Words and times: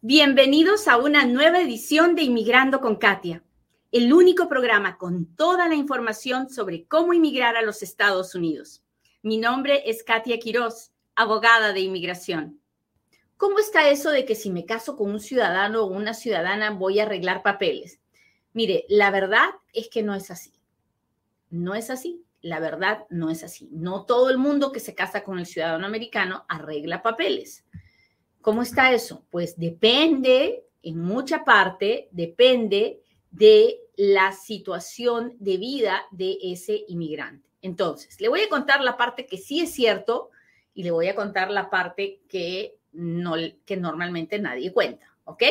Bienvenidos 0.00 0.86
a 0.86 0.96
una 0.96 1.24
nueva 1.24 1.60
edición 1.60 2.14
de 2.14 2.22
Inmigrando 2.22 2.80
con 2.80 2.94
Katia, 2.94 3.42
el 3.90 4.12
único 4.12 4.48
programa 4.48 4.96
con 4.96 5.34
toda 5.34 5.66
la 5.66 5.74
información 5.74 6.50
sobre 6.50 6.86
cómo 6.86 7.14
inmigrar 7.14 7.56
a 7.56 7.62
los 7.62 7.82
Estados 7.82 8.36
Unidos. 8.36 8.84
Mi 9.22 9.38
nombre 9.38 9.82
es 9.90 10.04
Katia 10.04 10.38
Quiroz, 10.38 10.92
abogada 11.16 11.72
de 11.72 11.80
inmigración. 11.80 12.60
¿Cómo 13.36 13.58
está 13.58 13.90
eso 13.90 14.12
de 14.12 14.24
que 14.24 14.36
si 14.36 14.50
me 14.50 14.64
caso 14.64 14.96
con 14.96 15.10
un 15.10 15.18
ciudadano 15.18 15.82
o 15.82 15.86
una 15.86 16.14
ciudadana 16.14 16.70
voy 16.70 17.00
a 17.00 17.02
arreglar 17.02 17.42
papeles? 17.42 17.98
Mire, 18.52 18.84
la 18.88 19.10
verdad 19.10 19.48
es 19.72 19.88
que 19.88 20.04
no 20.04 20.14
es 20.14 20.30
así. 20.30 20.52
No 21.50 21.74
es 21.74 21.90
así. 21.90 22.24
La 22.40 22.60
verdad 22.60 23.04
no 23.10 23.30
es 23.30 23.42
así. 23.42 23.68
No 23.72 24.04
todo 24.04 24.30
el 24.30 24.38
mundo 24.38 24.70
que 24.70 24.78
se 24.78 24.94
casa 24.94 25.24
con 25.24 25.40
el 25.40 25.46
ciudadano 25.46 25.84
americano 25.84 26.44
arregla 26.48 27.02
papeles. 27.02 27.64
¿Cómo 28.40 28.62
está 28.62 28.92
eso? 28.92 29.24
Pues 29.30 29.58
depende, 29.58 30.64
en 30.82 30.98
mucha 31.00 31.44
parte, 31.44 32.08
depende 32.12 33.00
de 33.30 33.80
la 33.96 34.32
situación 34.32 35.34
de 35.38 35.56
vida 35.56 36.02
de 36.10 36.38
ese 36.42 36.84
inmigrante. 36.88 37.48
Entonces, 37.62 38.20
le 38.20 38.28
voy 38.28 38.42
a 38.42 38.48
contar 38.48 38.80
la 38.82 38.96
parte 38.96 39.26
que 39.26 39.38
sí 39.38 39.60
es 39.60 39.72
cierto 39.72 40.30
y 40.72 40.84
le 40.84 40.92
voy 40.92 41.08
a 41.08 41.16
contar 41.16 41.50
la 41.50 41.70
parte 41.70 42.20
que, 42.28 42.78
no, 42.92 43.34
que 43.66 43.76
normalmente 43.76 44.38
nadie 44.38 44.72
cuenta, 44.72 45.06
¿ok? 45.24 45.42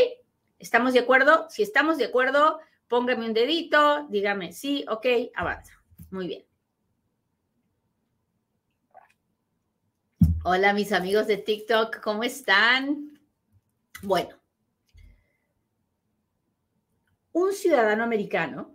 ¿Estamos 0.60 0.94
de 0.94 1.00
acuerdo? 1.00 1.48
Si 1.50 1.62
estamos 1.62 1.98
de 1.98 2.06
acuerdo, 2.06 2.60
póngame 2.88 3.26
un 3.26 3.34
dedito, 3.34 4.08
dígame 4.10 4.54
sí, 4.54 4.86
ok, 4.90 5.06
avanza. 5.36 5.74
Muy 6.10 6.28
bien. 6.28 6.46
Hola 10.50 10.72
mis 10.72 10.94
amigos 10.94 11.28
de 11.28 11.36
TikTok, 11.36 12.00
¿cómo 12.00 12.24
están? 12.24 13.20
Bueno, 14.02 14.38
un 17.34 17.52
ciudadano 17.52 18.02
americano 18.06 18.74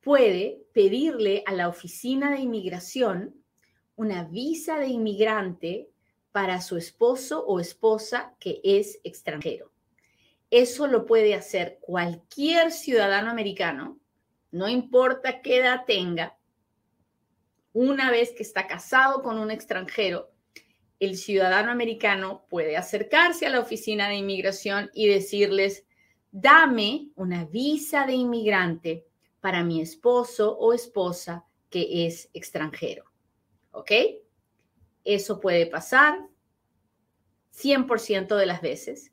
puede 0.00 0.66
pedirle 0.74 1.44
a 1.46 1.52
la 1.52 1.68
oficina 1.68 2.32
de 2.32 2.40
inmigración 2.40 3.36
una 3.94 4.24
visa 4.24 4.80
de 4.80 4.88
inmigrante 4.88 5.88
para 6.32 6.60
su 6.60 6.76
esposo 6.76 7.46
o 7.46 7.60
esposa 7.60 8.34
que 8.40 8.60
es 8.64 8.98
extranjero. 9.04 9.70
Eso 10.50 10.88
lo 10.88 11.06
puede 11.06 11.36
hacer 11.36 11.78
cualquier 11.80 12.72
ciudadano 12.72 13.30
americano, 13.30 14.00
no 14.50 14.68
importa 14.68 15.40
qué 15.40 15.58
edad 15.58 15.84
tenga, 15.86 16.36
una 17.72 18.10
vez 18.10 18.32
que 18.32 18.42
está 18.42 18.66
casado 18.66 19.22
con 19.22 19.38
un 19.38 19.52
extranjero, 19.52 20.31
el 21.02 21.16
ciudadano 21.16 21.72
americano 21.72 22.46
puede 22.48 22.76
acercarse 22.76 23.44
a 23.44 23.50
la 23.50 23.58
oficina 23.58 24.08
de 24.08 24.14
inmigración 24.14 24.88
y 24.94 25.08
decirles, 25.08 25.84
dame 26.30 27.08
una 27.16 27.44
visa 27.44 28.06
de 28.06 28.12
inmigrante 28.12 29.04
para 29.40 29.64
mi 29.64 29.80
esposo 29.80 30.56
o 30.56 30.72
esposa 30.72 31.44
que 31.70 32.06
es 32.06 32.30
extranjero. 32.34 33.10
¿Ok? 33.72 33.90
Eso 35.02 35.40
puede 35.40 35.66
pasar 35.66 36.20
100% 37.52 38.36
de 38.36 38.46
las 38.46 38.62
veces. 38.62 39.10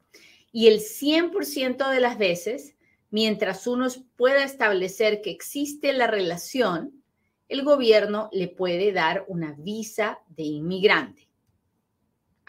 Y 0.51 0.67
el 0.67 0.81
100% 0.81 1.89
de 1.89 1.99
las 2.01 2.19
veces, 2.19 2.75
mientras 3.09 3.65
uno 3.65 3.87
pueda 4.15 4.43
establecer 4.43 5.21
que 5.23 5.31
existe 5.31 5.91
la 5.93 6.05
relación, 6.05 7.01
el 7.47 7.63
gobierno 7.63 8.29
le 8.31 8.47
puede 8.47 8.91
dar 8.91 9.25
una 9.27 9.53
visa 9.53 10.19
de 10.27 10.43
inmigrante. 10.43 11.28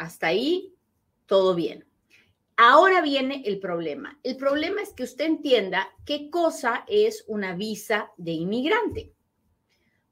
Hasta 0.00 0.28
ahí, 0.28 0.74
todo 1.26 1.54
bien. 1.54 1.86
Ahora 2.56 3.00
viene 3.00 3.42
el 3.46 3.60
problema. 3.60 4.18
El 4.22 4.36
problema 4.36 4.82
es 4.82 4.92
que 4.92 5.04
usted 5.04 5.24
entienda 5.24 5.88
qué 6.04 6.30
cosa 6.30 6.84
es 6.88 7.24
una 7.26 7.54
visa 7.54 8.10
de 8.16 8.32
inmigrante. 8.32 9.14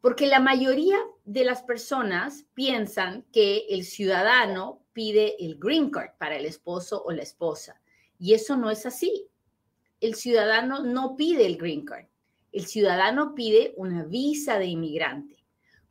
Porque 0.00 0.26
la 0.26 0.40
mayoría 0.40 0.98
de 1.24 1.44
las 1.44 1.62
personas 1.62 2.46
piensan 2.54 3.24
que 3.32 3.66
el 3.70 3.84
ciudadano 3.84 4.84
pide 4.92 5.36
el 5.44 5.58
green 5.58 5.90
card 5.90 6.10
para 6.18 6.36
el 6.36 6.46
esposo 6.46 7.02
o 7.04 7.12
la 7.12 7.22
esposa. 7.22 7.80
Y 8.18 8.34
eso 8.34 8.56
no 8.56 8.70
es 8.70 8.86
así. 8.86 9.28
El 10.00 10.14
ciudadano 10.14 10.84
no 10.84 11.16
pide 11.16 11.46
el 11.46 11.56
green 11.56 11.84
card 11.84 12.06
el 12.52 12.66
ciudadano 12.66 13.34
pide 13.34 13.74
una 13.76 14.04
visa 14.04 14.58
de 14.58 14.66
inmigrante. 14.66 15.36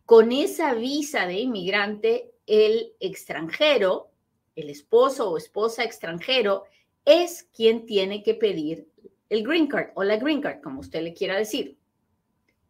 Con 0.06 0.31
esa 0.31 0.74
visa 0.74 1.25
de 1.25 1.40
inmigrante, 1.40 2.31
el 2.47 2.94
extranjero, 3.00 4.09
el 4.56 4.69
esposo 4.69 5.30
o 5.30 5.38
esposa 5.38 5.84
extranjero, 5.84 6.63
es 7.06 7.44
quien 7.53 7.85
tiene 7.85 8.24
que 8.24 8.34
pedir 8.34 8.88
el 9.30 9.44
green 9.44 9.68
card 9.68 9.91
o 9.96 10.03
la 10.03 10.18
green 10.18 10.41
card, 10.41 10.62
como 10.62 10.80
usted 10.80 11.03
le 11.03 11.13
quiera 11.13 11.38
decir. 11.38 11.78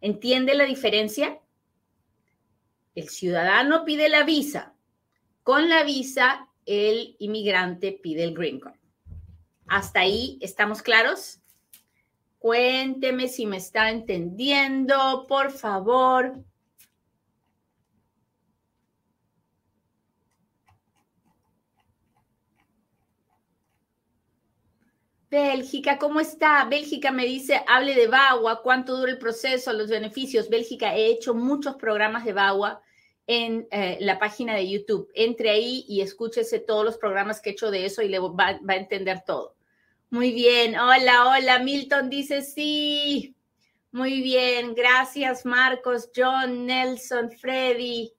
¿Entiende 0.01 0.55
la 0.55 0.65
diferencia? 0.65 1.39
El 2.95 3.09
ciudadano 3.09 3.85
pide 3.85 4.09
la 4.09 4.23
visa. 4.23 4.73
Con 5.43 5.69
la 5.69 5.83
visa, 5.83 6.49
el 6.65 7.15
inmigrante 7.19 7.91
pide 7.93 8.23
el 8.23 8.33
green 8.33 8.59
card. 8.59 8.75
¿Hasta 9.67 10.01
ahí 10.01 10.37
estamos 10.41 10.81
claros? 10.81 11.39
Cuénteme 12.39 13.27
si 13.27 13.45
me 13.45 13.57
está 13.57 13.89
entendiendo, 13.89 15.25
por 15.27 15.51
favor. 15.51 16.43
Bélgica, 25.29 25.97
¿cómo 25.97 26.21
está? 26.21 26.63
Bélgica 26.65 27.11
me 27.11 27.25
dice, 27.25 27.61
hable 27.67 27.95
de 27.95 28.07
Bagua, 28.07 28.61
cuánto 28.61 28.95
dura 28.97 29.11
el 29.11 29.17
proceso, 29.17 29.73
los 29.73 29.89
beneficios. 29.89 30.49
Bélgica, 30.49 30.95
he 30.95 31.07
hecho 31.07 31.33
muchos 31.33 31.75
programas 31.75 32.23
de 32.23 32.33
Bagua 32.33 32.81
en 33.27 33.67
eh, 33.71 33.97
la 33.99 34.19
página 34.19 34.55
de 34.55 34.69
YouTube. 34.69 35.11
Entre 35.13 35.49
ahí 35.49 35.83
y 35.89 35.99
escúchese 35.99 36.59
todos 36.59 36.85
los 36.85 36.97
programas 36.97 37.41
que 37.41 37.49
he 37.49 37.53
hecho 37.53 37.71
de 37.71 37.85
eso 37.85 38.01
y 38.01 38.07
le 38.07 38.19
va 38.19 38.59
a 38.67 38.75
entender 38.75 39.23
todo. 39.25 39.55
Muy 40.09 40.31
bien, 40.31 40.79
hola, 40.79 41.27
hola, 41.27 41.59
Milton 41.59 42.09
dice 42.09 42.41
sí. 42.41 43.35
Muy 43.91 44.21
bien, 44.21 44.73
gracias 44.75 45.45
Marcos, 45.45 46.09
John, 46.15 46.65
Nelson, 46.65 47.31
Freddy. 47.31 48.13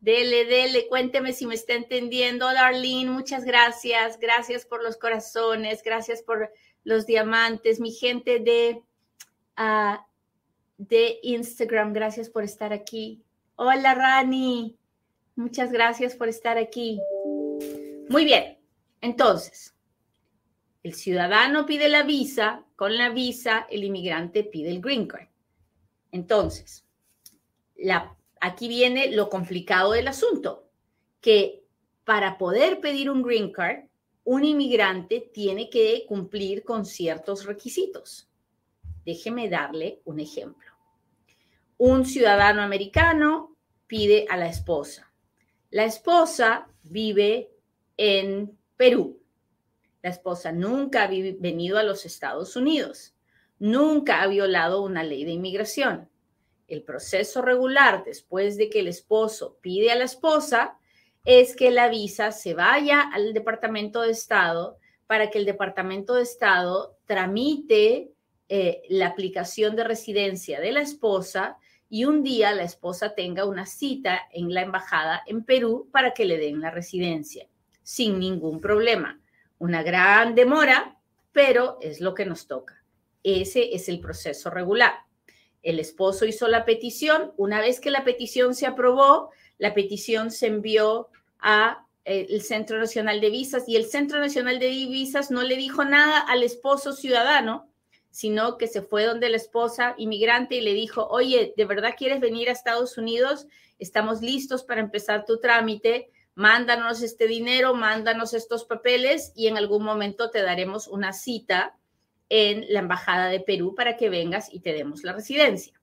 Dele, 0.00 0.46
dele, 0.46 0.88
cuénteme 0.88 1.34
si 1.34 1.46
me 1.46 1.54
está 1.54 1.74
entendiendo. 1.74 2.46
Hola 2.46 2.72
muchas 3.06 3.44
gracias. 3.44 4.18
Gracias 4.18 4.64
por 4.64 4.82
los 4.82 4.96
corazones, 4.96 5.82
gracias 5.82 6.22
por 6.22 6.50
los 6.84 7.06
diamantes. 7.06 7.80
Mi 7.80 7.92
gente 7.92 8.40
de, 8.40 8.82
uh, 9.58 9.98
de 10.78 11.18
Instagram, 11.22 11.92
gracias 11.92 12.30
por 12.30 12.44
estar 12.44 12.72
aquí. 12.72 13.22
Hola 13.56 13.94
Rani, 13.94 14.78
muchas 15.36 15.70
gracias 15.70 16.14
por 16.14 16.28
estar 16.28 16.56
aquí. 16.56 16.98
Muy 18.08 18.24
bien, 18.24 18.58
entonces, 19.02 19.74
el 20.82 20.94
ciudadano 20.94 21.66
pide 21.66 21.90
la 21.90 22.04
visa, 22.04 22.64
con 22.74 22.96
la 22.96 23.10
visa 23.10 23.66
el 23.70 23.84
inmigrante 23.84 24.44
pide 24.44 24.70
el 24.70 24.80
green 24.80 25.06
card. 25.06 25.28
Entonces, 26.10 26.86
la, 27.76 28.16
aquí 28.40 28.68
viene 28.68 29.10
lo 29.12 29.28
complicado 29.28 29.92
del 29.92 30.08
asunto, 30.08 30.68
que 31.20 31.64
para 32.04 32.38
poder 32.38 32.80
pedir 32.80 33.10
un 33.10 33.22
green 33.22 33.52
card, 33.52 33.84
un 34.24 34.44
inmigrante 34.44 35.30
tiene 35.32 35.70
que 35.70 36.04
cumplir 36.08 36.64
con 36.64 36.84
ciertos 36.84 37.44
requisitos. 37.44 38.28
Déjeme 39.04 39.48
darle 39.48 40.00
un 40.04 40.20
ejemplo. 40.20 40.70
Un 41.78 42.04
ciudadano 42.04 42.62
americano 42.62 43.56
pide 43.86 44.26
a 44.28 44.36
la 44.36 44.48
esposa. 44.48 45.12
La 45.70 45.84
esposa 45.84 46.68
vive 46.82 47.50
en 47.96 48.58
Perú 48.76 49.20
la 50.02 50.10
esposa 50.10 50.52
nunca 50.52 51.04
ha 51.04 51.08
venido 51.08 51.78
a 51.78 51.82
los 51.82 52.06
Estados 52.06 52.56
Unidos, 52.56 53.14
nunca 53.58 54.22
ha 54.22 54.26
violado 54.26 54.82
una 54.82 55.02
ley 55.02 55.24
de 55.24 55.32
inmigración. 55.32 56.08
El 56.70 56.82
proceso 56.82 57.42
regular 57.42 58.04
después 58.04 58.56
de 58.56 58.70
que 58.70 58.80
el 58.80 58.88
esposo 58.88 59.58
pide 59.60 59.90
a 59.90 59.96
la 59.96 60.04
esposa 60.04 60.78
es 61.24 61.54
que 61.54 61.70
la 61.70 61.88
visa 61.88 62.32
se 62.32 62.54
vaya 62.54 63.02
al 63.12 63.34
Departamento 63.34 64.00
de 64.00 64.12
Estado 64.12 64.78
para 65.06 65.28
que 65.28 65.38
el 65.38 65.44
Departamento 65.44 66.14
de 66.14 66.22
Estado 66.22 66.96
tramite 67.04 68.12
eh, 68.48 68.82
la 68.88 69.08
aplicación 69.08 69.76
de 69.76 69.84
residencia 69.84 70.60
de 70.60 70.72
la 70.72 70.80
esposa 70.80 71.58
y 71.90 72.06
un 72.06 72.22
día 72.22 72.54
la 72.54 72.62
esposa 72.62 73.14
tenga 73.14 73.44
una 73.44 73.66
cita 73.66 74.22
en 74.32 74.54
la 74.54 74.62
embajada 74.62 75.22
en 75.26 75.44
Perú 75.44 75.90
para 75.92 76.14
que 76.14 76.24
le 76.24 76.38
den 76.38 76.60
la 76.60 76.70
residencia, 76.70 77.46
sin 77.82 78.18
ningún 78.18 78.60
problema 78.60 79.20
una 79.60 79.82
gran 79.82 80.34
demora, 80.34 80.98
pero 81.32 81.78
es 81.80 82.00
lo 82.00 82.14
que 82.14 82.24
nos 82.24 82.46
toca. 82.46 82.82
Ese 83.22 83.74
es 83.74 83.88
el 83.88 84.00
proceso 84.00 84.50
regular. 84.50 85.04
El 85.62 85.78
esposo 85.78 86.24
hizo 86.24 86.48
la 86.48 86.64
petición. 86.64 87.32
Una 87.36 87.60
vez 87.60 87.80
que 87.80 87.90
la 87.90 88.04
petición 88.04 88.54
se 88.54 88.66
aprobó, 88.66 89.30
la 89.58 89.74
petición 89.74 90.30
se 90.30 90.46
envió 90.46 91.08
a, 91.38 91.86
eh, 92.04 92.26
el 92.30 92.42
Centro 92.42 92.78
Nacional 92.78 93.20
de 93.20 93.30
Visas 93.30 93.68
y 93.68 93.76
el 93.76 93.86
Centro 93.86 94.18
Nacional 94.18 94.58
de 94.58 94.68
Visas 94.68 95.30
no 95.30 95.42
le 95.42 95.56
dijo 95.56 95.84
nada 95.84 96.20
al 96.20 96.42
esposo 96.42 96.92
ciudadano, 96.92 97.68
sino 98.10 98.58
que 98.58 98.66
se 98.66 98.82
fue 98.82 99.04
donde 99.04 99.28
la 99.28 99.36
esposa 99.36 99.94
inmigrante 99.98 100.56
y 100.56 100.60
le 100.60 100.74
dijo, 100.74 101.06
oye, 101.08 101.54
¿de 101.56 101.64
verdad 101.64 101.94
quieres 101.96 102.20
venir 102.20 102.48
a 102.48 102.52
Estados 102.52 102.98
Unidos? 102.98 103.46
Estamos 103.78 104.20
listos 104.20 104.64
para 104.64 104.80
empezar 104.80 105.24
tu 105.24 105.38
trámite, 105.38 106.10
mándanos 106.34 107.02
este 107.02 107.26
dinero, 107.26 107.74
mándanos 107.74 108.34
estos 108.34 108.64
papeles 108.64 109.32
y 109.36 109.46
en 109.46 109.56
algún 109.56 109.84
momento 109.84 110.30
te 110.30 110.42
daremos 110.42 110.88
una 110.88 111.12
cita 111.12 111.76
en 112.30 112.64
la 112.72 112.78
Embajada 112.78 113.26
de 113.28 113.40
Perú 113.40 113.74
para 113.74 113.96
que 113.98 114.08
vengas 114.08 114.52
y 114.52 114.60
te 114.60 114.72
demos 114.72 115.02
la 115.02 115.12
residencia. 115.12 115.78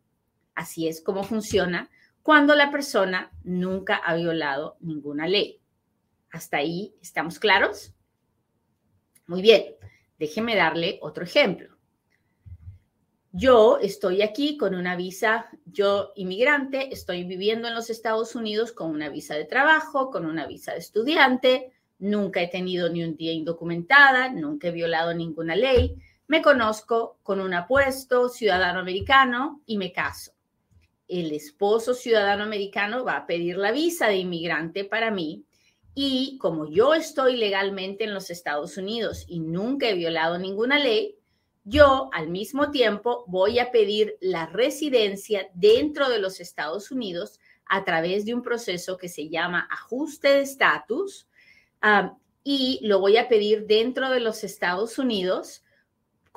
Así 0.55 0.87
es 0.87 1.01
como 1.01 1.23
funciona 1.23 1.91
cuando 2.23 2.55
la 2.55 2.71
persona 2.71 3.31
nunca 3.43 3.97
ha 3.97 4.15
violado 4.15 4.77
ninguna 4.79 5.27
ley. 5.27 5.61
¿Hasta 6.31 6.57
ahí 6.57 6.95
estamos 7.01 7.37
claros? 7.37 7.93
Muy 9.27 9.41
bien, 9.41 9.75
déjeme 10.17 10.55
darle 10.55 10.99
otro 11.01 11.23
ejemplo. 11.23 11.77
Yo 13.33 13.77
estoy 13.79 14.21
aquí 14.21 14.57
con 14.57 14.73
una 14.73 14.95
visa, 14.95 15.47
yo 15.65 16.11
inmigrante, 16.15 16.91
estoy 16.93 17.23
viviendo 17.23 17.67
en 17.67 17.75
los 17.75 17.89
Estados 17.89 18.35
Unidos 18.35 18.71
con 18.71 18.89
una 18.89 19.09
visa 19.09 19.35
de 19.35 19.45
trabajo, 19.45 20.09
con 20.09 20.25
una 20.25 20.47
visa 20.47 20.71
de 20.73 20.79
estudiante, 20.79 21.71
nunca 21.99 22.41
he 22.41 22.47
tenido 22.47 22.89
ni 22.89 23.03
un 23.03 23.15
día 23.15 23.33
indocumentada, 23.33 24.29
nunca 24.29 24.69
he 24.69 24.71
violado 24.71 25.13
ninguna 25.13 25.55
ley, 25.55 26.01
me 26.27 26.41
conozco 26.41 27.17
con 27.23 27.39
un 27.39 27.53
apuesto 27.53 28.29
ciudadano 28.29 28.79
americano 28.79 29.61
y 29.65 29.77
me 29.77 29.91
caso. 29.91 30.33
El 31.07 31.31
esposo 31.31 31.93
ciudadano 31.93 32.43
americano 32.43 33.05
va 33.05 33.15
a 33.17 33.25
pedir 33.25 33.57
la 33.57 33.71
visa 33.71 34.07
de 34.07 34.17
inmigrante 34.17 34.83
para 34.83 35.09
mí 35.09 35.45
y 35.95 36.37
como 36.37 36.69
yo 36.69 36.93
estoy 36.93 37.37
legalmente 37.37 38.03
en 38.03 38.13
los 38.13 38.29
Estados 38.29 38.77
Unidos 38.77 39.25
y 39.27 39.39
nunca 39.39 39.89
he 39.89 39.95
violado 39.95 40.37
ninguna 40.37 40.77
ley, 40.77 41.15
yo 41.63 42.09
al 42.13 42.29
mismo 42.29 42.71
tiempo 42.71 43.23
voy 43.27 43.59
a 43.59 43.71
pedir 43.71 44.15
la 44.21 44.45
residencia 44.45 45.49
dentro 45.53 46.09
de 46.09 46.19
los 46.19 46.39
Estados 46.39 46.91
Unidos 46.91 47.39
a 47.65 47.83
través 47.83 48.25
de 48.25 48.33
un 48.33 48.41
proceso 48.41 48.97
que 48.97 49.09
se 49.09 49.29
llama 49.29 49.67
ajuste 49.71 50.27
de 50.27 50.41
estatus 50.41 51.27
y 52.43 52.79
lo 52.83 52.99
voy 52.99 53.17
a 53.17 53.27
pedir 53.27 53.65
dentro 53.65 54.09
de 54.09 54.19
los 54.19 54.43
Estados 54.43 54.99
Unidos 54.99 55.63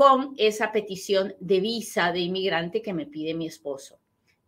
con 0.00 0.32
esa 0.38 0.72
petición 0.72 1.34
de 1.40 1.60
visa 1.60 2.10
de 2.10 2.20
inmigrante 2.20 2.80
que 2.80 2.94
me 2.94 3.04
pide 3.04 3.34
mi 3.34 3.46
esposo. 3.46 4.00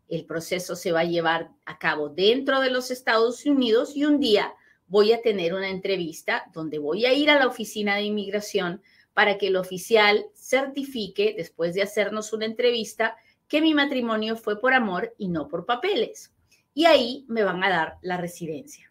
El 0.08 0.24
proceso 0.24 0.74
se 0.74 0.92
va 0.92 1.00
a 1.00 1.04
llevar 1.04 1.50
a 1.66 1.78
cabo 1.78 2.08
dentro 2.08 2.62
de 2.62 2.70
los 2.70 2.90
Estados 2.90 3.44
Unidos 3.44 3.94
y 3.94 4.06
un 4.06 4.18
día 4.18 4.54
voy 4.86 5.12
a 5.12 5.20
tener 5.20 5.52
una 5.52 5.68
entrevista 5.68 6.50
donde 6.54 6.78
voy 6.78 7.04
a 7.04 7.12
ir 7.12 7.28
a 7.28 7.38
la 7.38 7.46
oficina 7.46 7.96
de 7.96 8.04
inmigración 8.04 8.80
para 9.12 9.36
que 9.36 9.48
el 9.48 9.56
oficial 9.56 10.24
certifique, 10.34 11.34
después 11.36 11.74
de 11.74 11.82
hacernos 11.82 12.32
una 12.32 12.46
entrevista, 12.46 13.14
que 13.46 13.60
mi 13.60 13.74
matrimonio 13.74 14.36
fue 14.36 14.58
por 14.58 14.72
amor 14.72 15.14
y 15.18 15.28
no 15.28 15.48
por 15.48 15.66
papeles. 15.66 16.32
Y 16.72 16.86
ahí 16.86 17.26
me 17.28 17.44
van 17.44 17.62
a 17.62 17.68
dar 17.68 17.98
la 18.00 18.16
residencia. 18.16 18.90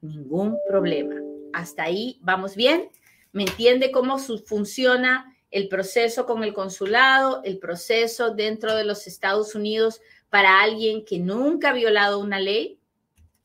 Ningún 0.00 0.58
problema. 0.68 1.14
Hasta 1.52 1.84
ahí 1.84 2.18
vamos 2.20 2.56
bien. 2.56 2.88
¿Me 3.30 3.44
entiende 3.44 3.92
cómo 3.92 4.18
funciona 4.18 5.36
el 5.50 5.68
proceso 5.68 6.26
con 6.26 6.44
el 6.44 6.52
consulado, 6.52 7.42
el 7.44 7.58
proceso 7.58 8.34
dentro 8.34 8.74
de 8.74 8.84
los 8.84 9.06
Estados 9.06 9.54
Unidos 9.54 10.00
para 10.30 10.60
alguien 10.60 11.04
que 11.04 11.18
nunca 11.18 11.70
ha 11.70 11.72
violado 11.72 12.18
una 12.18 12.38
ley? 12.38 12.78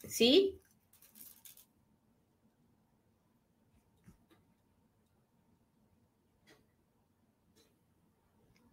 ¿Sí? 0.07 0.59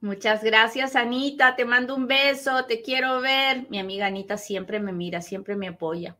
Muchas 0.00 0.42
gracias, 0.42 0.96
Anita. 0.96 1.56
Te 1.56 1.66
mando 1.66 1.94
un 1.94 2.06
beso. 2.06 2.64
Te 2.64 2.80
quiero 2.80 3.20
ver. 3.20 3.68
Mi 3.68 3.78
amiga 3.78 4.06
Anita 4.06 4.38
siempre 4.38 4.80
me 4.80 4.92
mira, 4.92 5.20
siempre 5.20 5.56
me 5.56 5.68
apoya. 5.68 6.16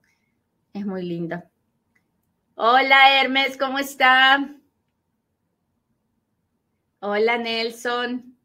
Es 0.75 0.85
muy 0.85 1.03
linda. 1.03 1.51
Hola, 2.55 3.21
Hermes, 3.21 3.57
¿cómo 3.57 3.79
está? 3.79 4.55
Hola, 7.03 7.39
Nelson. 7.39 8.37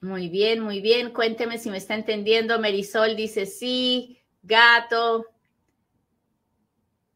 Muy 0.00 0.30
bien, 0.30 0.60
muy 0.60 0.80
bien. 0.80 1.12
Cuénteme 1.12 1.58
si 1.58 1.68
me 1.68 1.76
está 1.76 1.94
entendiendo. 1.94 2.58
Merisol 2.58 3.16
dice 3.16 3.44
sí. 3.44 4.18
Gato. 4.42 5.26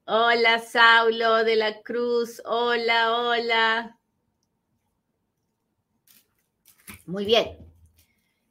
Hola, 0.05 0.59
Saulo 0.59 1.45
de 1.45 1.57
la 1.57 1.81
Cruz. 1.81 2.43
Hola, 2.45 3.17
hola. 3.17 3.99
Muy 7.07 7.25
bien. 7.25 7.57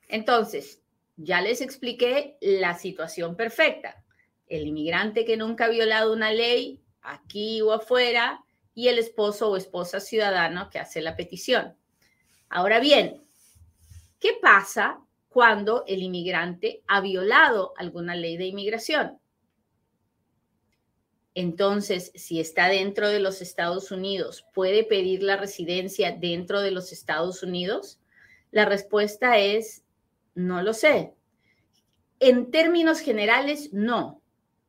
Entonces, 0.08 0.81
ya 1.16 1.42
les 1.42 1.62
expliqué 1.62 2.38
la 2.42 2.74
situación 2.74 3.36
perfecta. 3.36 4.04
El 4.48 4.66
inmigrante 4.66 5.26
que 5.26 5.38
nunca 5.38 5.66
ha 5.66 5.69
violado 5.69 6.12
una 6.12 6.31
ley, 6.31 6.81
aquí 7.04 7.62
o 7.62 7.72
afuera, 7.72 8.44
y 8.74 8.88
el 8.88 8.98
esposo 9.00 9.50
o 9.50 9.58
esposa 9.58 10.00
ciudadano 10.00 10.70
que 10.70 10.80
hace 10.80 11.02
la 11.02 11.16
petición. 11.16 11.75
Ahora 12.50 12.80
bien, 12.80 13.24
¿Qué 14.24 14.38
pasa 14.42 15.02
cuando 15.28 15.84
el 15.86 16.02
inmigrante 16.02 16.81
ha 16.88 17.02
violado 17.02 17.74
alguna 17.75 18.16
ley 18.16 18.38
de 18.38 18.46
inmigración? 18.46 19.20
Entonces, 21.36 22.14
si 22.16 22.40
está 22.40 22.70
dentro 22.70 23.10
de 23.10 23.20
los 23.20 23.42
Estados 23.42 23.92
Unidos, 23.92 24.46
¿puede 24.54 24.86
pedir 24.86 25.24
la 25.24 25.36
residencia 25.36 26.14
dentro 26.14 26.62
de 26.62 26.72
los 26.72 26.94
Estados 26.94 27.44
Unidos? 27.44 28.00
La 28.52 28.64
respuesta 28.64 29.38
es, 29.40 29.84
no 30.36 30.62
lo 30.62 30.74
sé. 30.74 31.14
En 32.22 32.50
términos 32.50 33.02
generales, 33.02 33.74
no. 33.74 34.22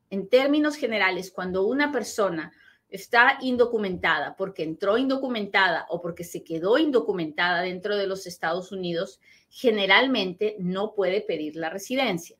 En 0.09 0.27
términos 0.27 0.75
generales, 0.75 1.31
cuando 1.31 1.65
una 1.65 1.93
persona 1.93 2.51
está 2.89 3.37
indocumentada 3.41 4.35
porque 4.35 4.63
entró 4.63 4.97
indocumentada 4.97 5.85
o 5.89 6.01
porque 6.01 6.23
se 6.23 6.43
quedó 6.43 6.77
indocumentada 6.77 7.61
dentro 7.61 7.97
de 7.97 8.07
los 8.07 8.27
Estados 8.27 8.71
Unidos, 8.71 9.19
generalmente 9.49 10.55
no 10.59 10.93
puede 10.93 11.21
pedir 11.21 11.55
la 11.55 11.69
residencia. 11.69 12.37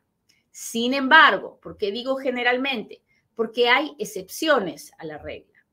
Sin 0.52 0.94
embargo, 0.94 1.60
¿por 1.62 1.78
qué 1.78 1.92
digo 1.92 2.16
generalmente? 2.16 3.02
Porque 3.36 3.70
hay 3.70 3.94
excepciones 4.00 4.92
a 4.98 5.06
la 5.06 5.18
regla. 5.18 5.66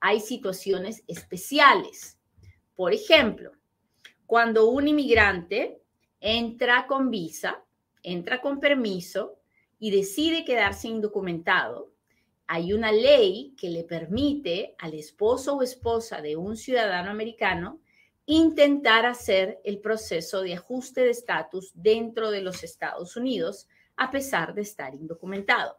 Hay 0.00 0.20
situaciones 0.20 1.02
especiales. 1.06 2.18
Por 2.74 2.94
ejemplo, 2.94 3.52
cuando 4.26 4.70
un 4.70 4.88
inmigrante 4.88 5.82
entra 6.20 6.86
con 6.86 7.10
visa, 7.10 7.62
entra 8.02 8.40
con 8.40 8.60
permiso 8.60 9.38
y 9.78 9.90
decide 9.90 10.44
quedarse 10.44 10.88
indocumentado, 10.88 11.90
hay 12.52 12.72
una 12.72 12.90
ley 12.90 13.54
que 13.56 13.70
le 13.70 13.84
permite 13.84 14.74
al 14.80 14.94
esposo 14.94 15.54
o 15.54 15.62
esposa 15.62 16.20
de 16.20 16.34
un 16.34 16.56
ciudadano 16.56 17.08
americano 17.08 17.78
intentar 18.26 19.06
hacer 19.06 19.60
el 19.62 19.78
proceso 19.78 20.42
de 20.42 20.54
ajuste 20.54 21.02
de 21.02 21.10
estatus 21.10 21.70
dentro 21.74 22.32
de 22.32 22.40
los 22.40 22.64
Estados 22.64 23.16
Unidos 23.16 23.68
a 23.94 24.10
pesar 24.10 24.52
de 24.52 24.62
estar 24.62 24.96
indocumentado. 24.96 25.78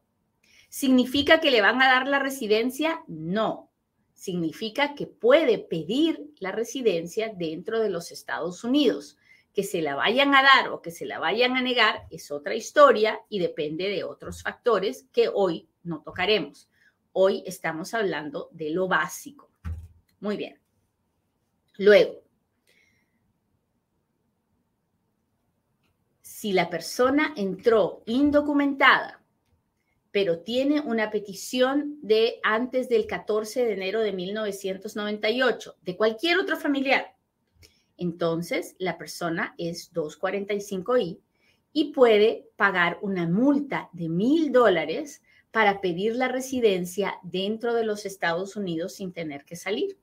¿Significa 0.69 1.41
que 1.41 1.51
le 1.51 1.59
van 1.59 1.81
a 1.81 1.87
dar 1.87 2.07
la 2.07 2.19
residencia? 2.19 3.03
No. 3.05 3.69
Significa 4.13 4.95
que 4.95 5.07
puede 5.07 5.57
pedir 5.57 6.31
la 6.39 6.53
residencia 6.53 7.33
dentro 7.35 7.81
de 7.81 7.89
los 7.89 8.13
Estados 8.13 8.63
Unidos. 8.63 9.17
Que 9.53 9.63
se 9.63 9.81
la 9.81 9.95
vayan 9.95 10.33
a 10.33 10.41
dar 10.41 10.69
o 10.69 10.81
que 10.81 10.91
se 10.91 11.05
la 11.05 11.19
vayan 11.19 11.57
a 11.57 11.61
negar 11.61 12.03
es 12.09 12.31
otra 12.31 12.55
historia 12.55 13.19
y 13.27 13.39
depende 13.39 13.89
de 13.89 14.05
otros 14.05 14.41
factores 14.41 15.09
que 15.11 15.27
hoy 15.27 15.67
no 15.83 16.01
tocaremos. 16.01 16.69
Hoy 17.13 17.43
estamos 17.45 17.93
hablando 17.93 18.50
de 18.51 18.71
lo 18.71 18.88
básico. 18.88 19.51
Muy 20.19 20.38
bien. 20.38 20.59
Luego, 21.77 22.23
si 26.21 26.53
la 26.53 26.69
persona 26.69 27.33
entró 27.35 28.03
indocumentada, 28.05 29.23
pero 30.11 30.39
tiene 30.39 30.81
una 30.81 31.09
petición 31.09 31.97
de 32.01 32.39
antes 32.43 32.89
del 32.89 33.07
14 33.07 33.65
de 33.65 33.73
enero 33.73 34.01
de 34.01 34.11
1998, 34.11 35.77
de 35.81 35.95
cualquier 35.95 36.39
otro 36.39 36.57
familiar, 36.57 37.15
entonces 37.97 38.75
la 38.79 38.97
persona 38.97 39.55
es 39.57 39.93
245I 39.93 41.19
y 41.73 41.93
puede 41.93 42.50
pagar 42.55 42.97
una 43.01 43.27
multa 43.27 43.89
de 43.93 44.09
mil 44.09 44.51
dólares 44.51 45.21
para 45.51 45.81
pedir 45.81 46.15
la 46.15 46.29
residencia 46.29 47.20
dentro 47.24 47.74
de 47.74 47.84
los 47.84 48.05
Estados 48.05 48.55
Unidos 48.55 48.96
sin 48.96 49.12
tener 49.12 49.46
que 49.46 49.55
salir. 49.55 49.98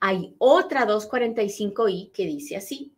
Hay 0.00 0.34
otra 0.38 0.86
245I 0.86 2.12
que 2.12 2.26
dice 2.26 2.56
así, 2.56 2.92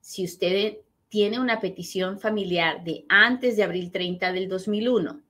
si 0.00 0.24
usted 0.24 0.78
tiene 1.08 1.38
una 1.38 1.60
petición 1.60 2.18
familiar 2.18 2.82
de 2.84 3.04
antes 3.08 3.56
de 3.56 3.62
abril 3.62 3.90
30 3.90 4.32
del 4.32 4.48
2001 4.48 5.22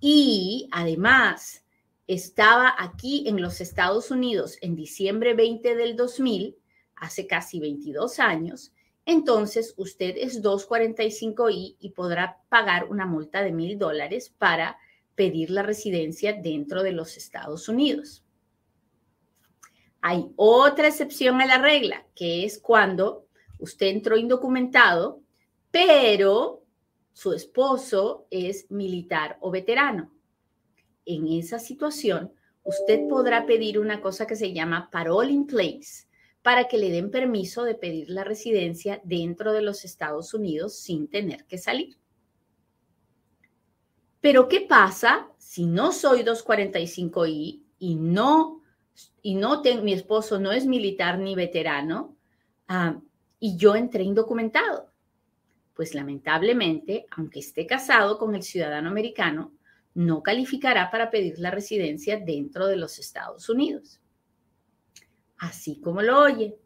y 0.00 0.68
además 0.70 1.64
estaba 2.06 2.74
aquí 2.78 3.24
en 3.26 3.40
los 3.40 3.60
Estados 3.60 4.10
Unidos 4.10 4.58
en 4.60 4.76
diciembre 4.76 5.34
20 5.34 5.74
del 5.74 5.96
2000, 5.96 6.56
hace 6.96 7.26
casi 7.26 7.60
22 7.60 8.18
años, 8.18 8.72
entonces 9.08 9.72
usted 9.78 10.16
es 10.18 10.42
245I 10.42 11.76
y 11.80 11.90
podrá 11.92 12.42
pagar 12.50 12.90
una 12.90 13.06
multa 13.06 13.42
de 13.42 13.52
mil 13.52 13.78
dólares 13.78 14.28
para 14.28 14.76
pedir 15.14 15.48
la 15.48 15.62
residencia 15.62 16.34
dentro 16.34 16.82
de 16.82 16.92
los 16.92 17.16
Estados 17.16 17.70
Unidos. 17.70 18.22
Hay 20.02 20.30
otra 20.36 20.88
excepción 20.88 21.40
a 21.40 21.46
la 21.46 21.56
regla, 21.56 22.06
que 22.14 22.44
es 22.44 22.58
cuando 22.58 23.26
usted 23.58 23.86
entró 23.86 24.18
indocumentado, 24.18 25.22
pero 25.70 26.62
su 27.14 27.32
esposo 27.32 28.26
es 28.30 28.70
militar 28.70 29.38
o 29.40 29.50
veterano. 29.50 30.12
En 31.06 31.28
esa 31.28 31.58
situación, 31.58 32.30
usted 32.62 33.08
podrá 33.08 33.46
pedir 33.46 33.78
una 33.78 34.02
cosa 34.02 34.26
que 34.26 34.36
se 34.36 34.52
llama 34.52 34.90
parole 34.90 35.32
in 35.32 35.46
place, 35.46 36.07
para 36.48 36.66
que 36.66 36.78
le 36.78 36.90
den 36.90 37.10
permiso 37.10 37.62
de 37.62 37.74
pedir 37.74 38.08
la 38.08 38.24
residencia 38.24 39.02
dentro 39.04 39.52
de 39.52 39.60
los 39.60 39.84
Estados 39.84 40.32
Unidos 40.32 40.78
sin 40.78 41.06
tener 41.06 41.44
que 41.44 41.58
salir. 41.58 41.98
Pero 44.22 44.48
¿qué 44.48 44.62
pasa 44.62 45.28
si 45.36 45.66
no 45.66 45.92
soy 45.92 46.22
245I 46.22 47.64
y 47.80 47.94
no, 47.96 48.62
y 49.20 49.34
no 49.34 49.60
tengo, 49.60 49.82
mi 49.82 49.92
esposo 49.92 50.40
no 50.40 50.50
es 50.50 50.64
militar 50.64 51.18
ni 51.18 51.34
veterano 51.34 52.16
ah, 52.66 52.98
y 53.38 53.58
yo 53.58 53.74
entré 53.74 54.04
indocumentado? 54.04 54.90
Pues 55.74 55.94
lamentablemente, 55.94 57.04
aunque 57.10 57.40
esté 57.40 57.66
casado 57.66 58.16
con 58.16 58.34
el 58.34 58.42
ciudadano 58.42 58.88
americano, 58.88 59.52
no 59.92 60.22
calificará 60.22 60.90
para 60.90 61.10
pedir 61.10 61.38
la 61.40 61.50
residencia 61.50 62.18
dentro 62.18 62.68
de 62.68 62.76
los 62.76 62.98
Estados 62.98 63.50
Unidos 63.50 64.00
así 65.38 65.80
como 65.80 66.02
lo 66.02 66.20
oye. 66.20 66.56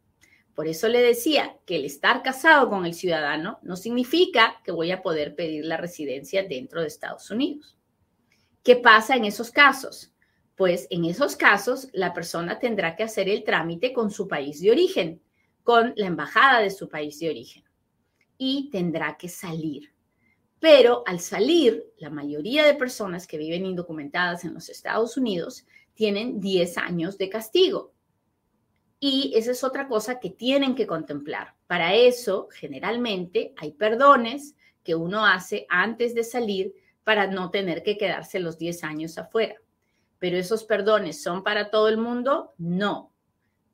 Por 0.55 0.67
eso 0.67 0.87
le 0.87 1.01
decía 1.01 1.57
que 1.65 1.77
el 1.77 1.85
estar 1.85 2.21
casado 2.21 2.69
con 2.69 2.85
el 2.85 2.93
ciudadano 2.93 3.59
no 3.63 3.75
significa 3.75 4.61
que 4.63 4.71
voy 4.71 4.91
a 4.91 5.01
poder 5.01 5.35
pedir 5.35 5.65
la 5.65 5.77
residencia 5.77 6.43
dentro 6.43 6.81
de 6.81 6.87
Estados 6.87 7.31
Unidos. 7.31 7.77
¿Qué 8.61 8.75
pasa 8.75 9.15
en 9.15 9.25
esos 9.25 9.49
casos? 9.49 10.13
Pues 10.55 10.87
en 10.91 11.05
esos 11.05 11.35
casos 11.35 11.89
la 11.91 12.13
persona 12.13 12.59
tendrá 12.59 12.95
que 12.95 13.03
hacer 13.03 13.29
el 13.29 13.43
trámite 13.43 13.93
con 13.93 14.11
su 14.11 14.27
país 14.27 14.61
de 14.61 14.69
origen, 14.69 15.21
con 15.63 15.93
la 15.95 16.05
embajada 16.05 16.59
de 16.59 16.69
su 16.69 16.87
país 16.87 17.19
de 17.19 17.29
origen, 17.29 17.63
y 18.37 18.69
tendrá 18.69 19.17
que 19.17 19.29
salir. 19.29 19.91
Pero 20.59 21.03
al 21.07 21.19
salir, 21.19 21.83
la 21.97 22.11
mayoría 22.11 22.63
de 22.63 22.75
personas 22.75 23.25
que 23.25 23.37
viven 23.37 23.65
indocumentadas 23.65 24.45
en 24.45 24.53
los 24.53 24.69
Estados 24.69 25.17
Unidos 25.17 25.65
tienen 25.95 26.39
10 26.39 26.77
años 26.77 27.17
de 27.17 27.29
castigo 27.29 27.92
y 29.05 29.33
esa 29.35 29.51
es 29.51 29.65
otra 29.65 29.89
cosa 29.89 30.21
que 30.21 30.29
tienen 30.29 30.75
que 30.75 30.87
contemplar. 30.87 31.55
Para 31.67 31.93
eso, 31.93 32.47
generalmente, 32.53 33.53
hay 33.57 33.73
perdones 33.73 34.55
que 34.81 34.95
uno 34.95 35.25
hace 35.25 35.65
antes 35.67 36.15
de 36.15 36.23
salir 36.23 36.73
para 37.03 37.27
no 37.27 37.51
tener 37.51 37.83
que 37.83 37.97
quedarse 37.97 38.39
los 38.39 38.57
10 38.57 38.81
años 38.85 39.17
afuera. 39.17 39.55
Pero 40.19 40.37
esos 40.37 40.63
perdones 40.63 41.21
son 41.21 41.43
para 41.43 41.69
todo 41.69 41.89
el 41.89 41.97
mundo? 41.97 42.53
No. 42.57 43.11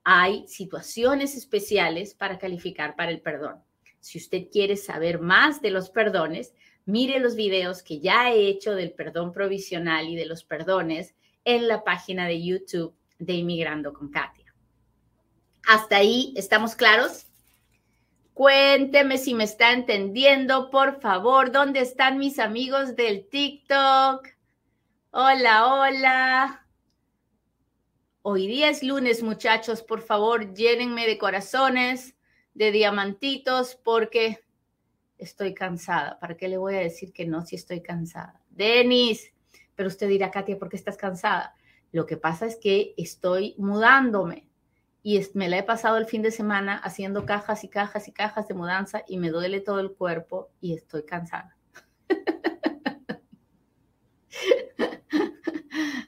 Hay 0.03 0.47
situaciones 0.47 1.35
especiales 1.35 2.15
para 2.15 2.39
calificar 2.39 2.95
para 2.95 3.11
el 3.11 3.21
perdón. 3.21 3.61
Si 3.99 4.17
usted 4.17 4.47
quiere 4.51 4.77
saber 4.77 5.19
más 5.19 5.61
de 5.61 5.69
los 5.69 5.91
perdones, 5.91 6.55
mire 6.85 7.19
los 7.19 7.35
videos 7.35 7.83
que 7.83 7.99
ya 7.99 8.33
he 8.33 8.47
hecho 8.47 8.73
del 8.73 8.93
perdón 8.93 9.31
provisional 9.31 10.09
y 10.09 10.15
de 10.15 10.25
los 10.25 10.43
perdones 10.43 11.13
en 11.45 11.67
la 11.67 11.83
página 11.83 12.25
de 12.25 12.43
YouTube 12.43 12.95
de 13.19 13.33
Inmigrando 13.33 13.93
con 13.93 14.09
Katia. 14.09 14.38
¿Hasta 15.69 15.97
ahí 15.97 16.33
estamos 16.35 16.73
claros? 16.73 17.27
Cuénteme 18.33 19.19
si 19.19 19.35
me 19.35 19.43
está 19.43 19.71
entendiendo, 19.71 20.71
por 20.71 20.99
favor. 20.99 21.51
¿Dónde 21.51 21.81
están 21.81 22.17
mis 22.17 22.39
amigos 22.39 22.95
del 22.95 23.29
TikTok? 23.29 24.29
Hola, 25.11 25.67
hola. 25.67 26.65
Hoy 28.23 28.47
día 28.47 28.71
es 28.71 28.81
lunes, 28.81 29.21
muchachos. 29.21 29.83
Por 29.83 30.01
favor, 30.01 30.55
llénenme 30.55 31.05
de 31.05 31.19
corazones, 31.19 32.15
de 32.55 32.71
diamantitos, 32.71 33.75
porque 33.75 34.43
estoy 35.19 35.53
cansada. 35.53 36.19
¿Para 36.19 36.35
qué 36.35 36.47
le 36.47 36.57
voy 36.57 36.77
a 36.77 36.79
decir 36.79 37.13
que 37.13 37.27
no 37.27 37.45
si 37.45 37.57
estoy 37.57 37.83
cansada? 37.83 38.41
Denis, 38.49 39.31
pero 39.75 39.87
usted 39.87 40.07
dirá, 40.07 40.31
Katia, 40.31 40.57
¿por 40.57 40.69
qué 40.69 40.77
estás 40.77 40.97
cansada? 40.97 41.53
Lo 41.91 42.07
que 42.07 42.17
pasa 42.17 42.47
es 42.47 42.55
que 42.55 42.95
estoy 42.97 43.53
mudándome 43.59 44.48
y 45.01 45.21
me 45.33 45.47
la 45.47 45.57
he 45.59 45.63
pasado 45.63 45.97
el 45.97 46.05
fin 46.05 46.21
de 46.21 46.31
semana 46.31 46.77
haciendo 46.77 47.25
cajas 47.25 47.63
y 47.63 47.69
cajas 47.69 48.07
y 48.07 48.11
cajas 48.11 48.47
de 48.47 48.53
mudanza 48.53 49.03
y 49.07 49.17
me 49.17 49.29
duele 49.29 49.61
todo 49.61 49.79
el 49.79 49.93
cuerpo 49.93 50.49
y 50.59 50.73
estoy 50.73 51.05
cansada. 51.05 51.55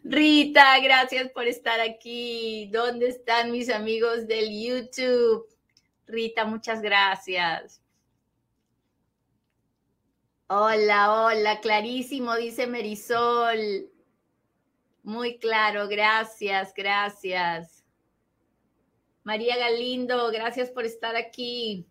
Rita, 0.03 0.77
gracias 0.83 1.31
por 1.31 1.47
estar 1.47 1.79
aquí. 1.79 2.67
¿Dónde 2.71 3.07
están 3.07 3.51
mis 3.51 3.69
amigos 3.69 4.27
del 4.27 4.49
YouTube? 4.51 5.47
Rita, 6.05 6.43
muchas 6.43 6.81
gracias. 6.81 7.81
Hola, 10.47 11.13
hola, 11.13 11.61
clarísimo, 11.61 12.35
dice 12.35 12.67
Merisol. 12.67 13.89
Muy 15.01 15.39
claro, 15.39 15.87
gracias, 15.87 16.73
gracias. 16.75 17.80
María 19.23 19.57
Galindo, 19.57 20.31
gracias 20.31 20.69
por 20.71 20.85
estar 20.85 21.15
aquí. 21.15 21.85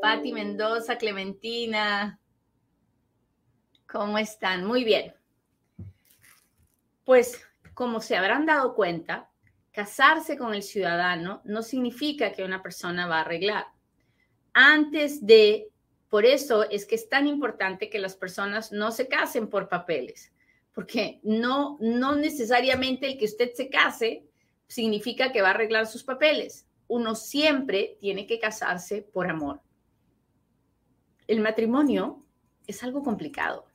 Patti 0.00 0.32
Mendoza, 0.32 0.98
Clementina. 0.98 2.18
¿Cómo 3.86 4.18
están? 4.18 4.64
Muy 4.64 4.82
bien. 4.82 5.14
Pues 7.04 7.40
como 7.74 8.00
se 8.00 8.16
habrán 8.16 8.46
dado 8.46 8.74
cuenta, 8.74 9.30
casarse 9.70 10.36
con 10.36 10.54
el 10.54 10.62
ciudadano 10.62 11.40
no 11.44 11.62
significa 11.62 12.32
que 12.32 12.44
una 12.44 12.62
persona 12.62 13.06
va 13.06 13.18
a 13.18 13.20
arreglar. 13.20 13.66
Antes 14.52 15.24
de, 15.24 15.68
por 16.08 16.26
eso 16.26 16.68
es 16.68 16.84
que 16.84 16.96
es 16.96 17.08
tan 17.08 17.26
importante 17.26 17.88
que 17.88 17.98
las 17.98 18.16
personas 18.16 18.72
no 18.72 18.90
se 18.90 19.08
casen 19.08 19.48
por 19.48 19.68
papeles, 19.68 20.32
porque 20.74 21.20
no, 21.22 21.78
no 21.80 22.16
necesariamente 22.16 23.06
el 23.06 23.18
que 23.18 23.24
usted 23.24 23.52
se 23.54 23.70
case 23.70 24.24
significa 24.72 25.32
que 25.32 25.42
va 25.42 25.48
a 25.48 25.50
arreglar 25.50 25.86
sus 25.86 26.02
papeles. 26.02 26.66
Uno 26.88 27.14
siempre 27.14 27.98
tiene 28.00 28.26
que 28.26 28.38
casarse 28.38 29.02
por 29.02 29.28
amor. 29.28 29.60
El 31.26 31.40
matrimonio 31.40 32.24
es 32.66 32.82
algo 32.82 33.02
complicado. 33.02 33.66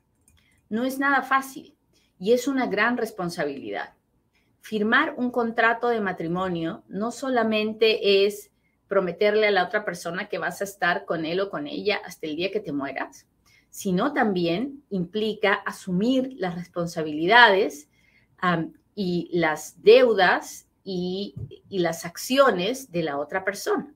No 0.70 0.86
es 0.86 0.98
nada 0.98 1.22
fácil 1.22 1.78
y 2.18 2.34
es 2.34 2.48
una 2.48 2.66
gran 2.66 2.98
responsabilidad. 2.98 3.94
Firmar 4.60 5.14
un 5.18 5.30
contrato 5.30 5.90
de 5.90 6.02
matrimonio 6.02 6.84
no 6.88 7.12
solamente 7.12 8.26
es 8.26 8.50
prometerle 8.88 9.46
a 9.46 9.52
la 9.52 9.66
otra 9.66 9.86
persona 9.86 10.28
que 10.28 10.40
vas 10.40 10.62
a 10.62 10.64
estar 10.64 11.06
con 11.06 11.26
él 11.26 11.42
o 11.42 11.52
con 11.52 11.68
ella 11.68 12.00
hasta 12.04 12.26
el 12.26 12.36
día 12.36 12.52
que 12.52 12.60
te 12.60 12.74
mueras, 12.74 13.28
sino 13.70 14.14
también 14.14 14.84
implica 14.90 15.54
asumir 15.54 16.34
las 16.38 16.56
responsabilidades 16.56 17.88
y 18.96 19.30
las 19.32 19.84
deudas 19.84 20.67
y, 20.90 21.36
las 21.70 22.06
acciones 22.06 22.92
de 22.94 23.04
la 23.04 23.20
otra 23.20 23.44
persona. 23.44 23.94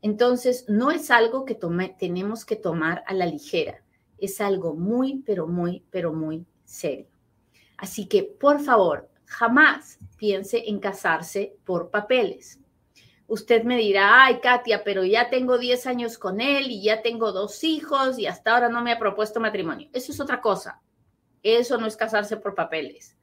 Entonces, 0.00 0.64
no 0.68 0.92
es 0.92 1.10
algo 1.10 1.44
que 1.44 1.58
tenemos 1.98 2.44
que 2.44 2.54
tomar 2.54 3.02
a 3.06 3.14
la 3.14 3.26
ligera, 3.26 3.82
es 4.18 4.40
algo 4.40 4.74
muy, 4.74 5.24
pero 5.26 5.48
muy, 5.48 5.84
pero 5.90 6.12
muy 6.12 6.46
serio. 6.64 7.08
Así 7.76 8.06
que, 8.06 8.22
por 8.22 8.60
favor, 8.60 9.10
jamás 9.24 9.98
piense 10.16 10.62
en 10.68 10.78
casarse 10.78 11.56
por 11.64 11.90
papeles. 11.90 12.60
Usted 13.26 13.64
me 13.64 13.76
dirá, 13.78 14.24
ay, 14.24 14.38
Katia, 14.38 14.84
pero 14.84 15.02
ya 15.02 15.30
tengo 15.30 15.58
10 15.58 15.86
años 15.88 16.16
con 16.16 16.40
él 16.40 16.70
y 16.70 16.82
ya 16.82 17.02
tengo 17.02 17.32
dos 17.32 17.64
hijos 17.64 18.20
y 18.20 18.26
hasta 18.26 18.52
ahora 18.52 18.68
no 18.68 18.82
me 18.82 18.92
ha 18.92 18.98
propuesto 19.00 19.40
matrimonio. 19.40 19.88
Eso 19.92 20.12
es 20.12 20.20
otra 20.20 20.40
cosa. 20.40 20.80
Eso 21.42 21.76
no 21.78 21.86
es 21.86 21.96
casarse 21.96 22.36
por 22.36 22.54
papeles. 22.54 23.16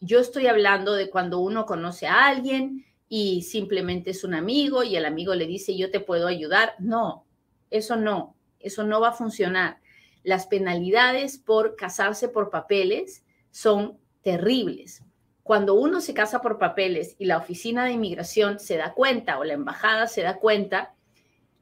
Yo 0.00 0.20
estoy 0.20 0.46
hablando 0.46 0.92
de 0.92 1.10
cuando 1.10 1.40
uno 1.40 1.66
conoce 1.66 2.06
a 2.06 2.26
alguien 2.26 2.84
y 3.08 3.42
simplemente 3.42 4.10
es 4.10 4.24
un 4.24 4.34
amigo 4.34 4.82
y 4.82 4.96
el 4.96 5.04
amigo 5.04 5.34
le 5.34 5.46
dice, 5.46 5.76
yo 5.76 5.90
te 5.90 6.00
puedo 6.00 6.26
ayudar. 6.26 6.74
No, 6.78 7.24
eso 7.70 7.96
no, 7.96 8.36
eso 8.60 8.84
no 8.84 9.00
va 9.00 9.08
a 9.08 9.12
funcionar. 9.12 9.80
Las 10.22 10.46
penalidades 10.46 11.38
por 11.38 11.76
casarse 11.76 12.28
por 12.28 12.50
papeles 12.50 13.24
son 13.50 13.98
terribles. 14.22 15.02
Cuando 15.42 15.74
uno 15.74 16.00
se 16.00 16.12
casa 16.12 16.42
por 16.42 16.58
papeles 16.58 17.14
y 17.18 17.26
la 17.26 17.38
oficina 17.38 17.84
de 17.84 17.92
inmigración 17.92 18.58
se 18.58 18.76
da 18.76 18.92
cuenta 18.92 19.38
o 19.38 19.44
la 19.44 19.52
embajada 19.52 20.08
se 20.08 20.22
da 20.22 20.38
cuenta, 20.38 20.94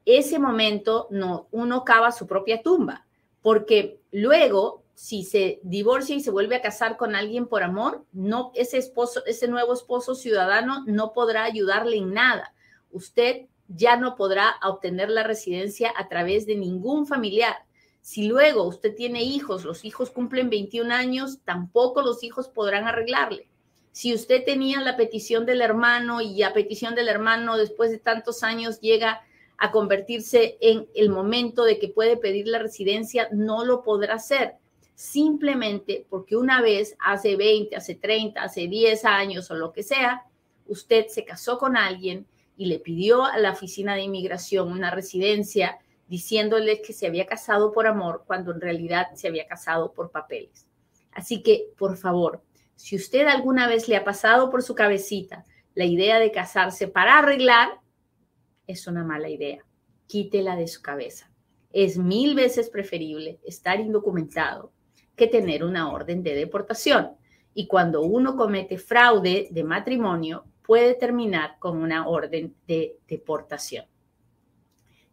ese 0.05 0.39
momento 0.39 1.07
no, 1.11 1.47
uno 1.51 1.83
cava 1.83 2.11
su 2.11 2.25
propia 2.25 2.63
tumba, 2.63 3.05
porque 3.41 3.99
luego 4.11 4.84
si 4.95 5.23
se 5.23 5.59
divorcia 5.61 6.15
y 6.15 6.21
se 6.21 6.31
vuelve 6.31 6.55
a 6.55 6.61
casar 6.61 6.95
con 6.95 7.15
alguien 7.15 7.47
por 7.47 7.63
amor, 7.63 8.05
no 8.13 8.51
ese 8.55 8.77
esposo, 8.77 9.23
ese 9.25 9.49
nuevo 9.49 9.73
esposo 9.73 10.15
ciudadano 10.15 10.83
no 10.87 11.11
podrá 11.11 11.43
ayudarle 11.43 11.97
en 11.97 12.13
nada. 12.13 12.53
Usted 12.91 13.47
ya 13.67 13.97
no 13.97 14.15
podrá 14.15 14.55
obtener 14.63 15.09
la 15.09 15.23
residencia 15.23 15.91
a 15.97 16.07
través 16.07 16.45
de 16.45 16.55
ningún 16.55 17.07
familiar. 17.07 17.55
Si 17.99 18.27
luego 18.27 18.63
usted 18.63 18.95
tiene 18.95 19.21
hijos, 19.23 19.65
los 19.65 19.83
hijos 19.83 20.11
cumplen 20.11 20.49
21 20.49 20.93
años, 20.93 21.39
tampoco 21.43 22.01
los 22.01 22.23
hijos 22.23 22.47
podrán 22.47 22.87
arreglarle. 22.87 23.49
Si 23.91 24.13
usted 24.13 24.45
tenía 24.45 24.79
la 24.79 24.95
petición 24.95 25.45
del 25.45 25.61
hermano 25.61 26.21
y 26.21 26.41
a 26.43 26.53
petición 26.53 26.95
del 26.95 27.09
hermano 27.09 27.57
después 27.57 27.91
de 27.91 27.97
tantos 27.97 28.43
años 28.43 28.79
llega 28.79 29.23
a 29.57 29.71
convertirse 29.71 30.57
en 30.61 30.87
el 30.95 31.09
momento 31.09 31.65
de 31.65 31.79
que 31.79 31.89
puede 31.89 32.15
pedir 32.15 32.47
la 32.47 32.59
residencia, 32.59 33.27
no 33.31 33.65
lo 33.65 33.83
podrá 33.83 34.15
hacer 34.15 34.55
simplemente 34.95 36.07
porque 36.09 36.37
una 36.37 36.61
vez, 36.61 36.95
hace 36.99 37.35
20, 37.35 37.75
hace 37.75 37.95
30, 37.95 38.41
hace 38.41 38.67
10 38.67 39.05
años 39.05 39.51
o 39.51 39.55
lo 39.55 39.71
que 39.71 39.83
sea, 39.83 40.23
usted 40.65 41.07
se 41.07 41.25
casó 41.25 41.57
con 41.57 41.77
alguien 41.77 42.25
y 42.57 42.67
le 42.67 42.79
pidió 42.79 43.25
a 43.25 43.37
la 43.37 43.51
oficina 43.51 43.95
de 43.95 44.03
inmigración 44.03 44.71
una 44.71 44.91
residencia 44.91 45.77
diciéndole 46.07 46.81
que 46.81 46.93
se 46.93 47.07
había 47.07 47.25
casado 47.25 47.73
por 47.73 47.87
amor 47.87 48.23
cuando 48.25 48.51
en 48.53 48.61
realidad 48.61 49.07
se 49.15 49.27
había 49.27 49.47
casado 49.47 49.91
por 49.91 50.11
papeles. 50.11 50.67
Así 51.11 51.43
que, 51.43 51.67
por 51.77 51.97
favor, 51.97 52.41
si 52.75 52.95
usted 52.95 53.27
alguna 53.27 53.67
vez 53.67 53.87
le 53.87 53.95
ha 53.97 54.03
pasado 54.03 54.49
por 54.49 54.63
su 54.63 54.75
cabecita 54.75 55.45
la 55.73 55.85
idea 55.85 56.19
de 56.19 56.31
casarse 56.31 56.87
para 56.87 57.19
arreglar, 57.19 57.79
es 58.67 58.87
una 58.87 59.03
mala 59.03 59.29
idea. 59.29 59.65
Quítela 60.07 60.55
de 60.55 60.67
su 60.67 60.81
cabeza. 60.81 61.29
Es 61.71 61.97
mil 61.97 62.35
veces 62.35 62.69
preferible 62.69 63.39
estar 63.43 63.79
indocumentado 63.79 64.71
que 65.15 65.27
tener 65.27 65.63
una 65.63 65.91
orden 65.91 66.23
de 66.23 66.35
deportación. 66.35 67.11
Y 67.53 67.67
cuando 67.67 68.01
uno 68.01 68.35
comete 68.35 68.77
fraude 68.77 69.47
de 69.51 69.63
matrimonio, 69.63 70.45
puede 70.61 70.95
terminar 70.95 71.57
con 71.59 71.77
una 71.77 72.07
orden 72.07 72.55
de 72.67 72.97
deportación. 73.07 73.85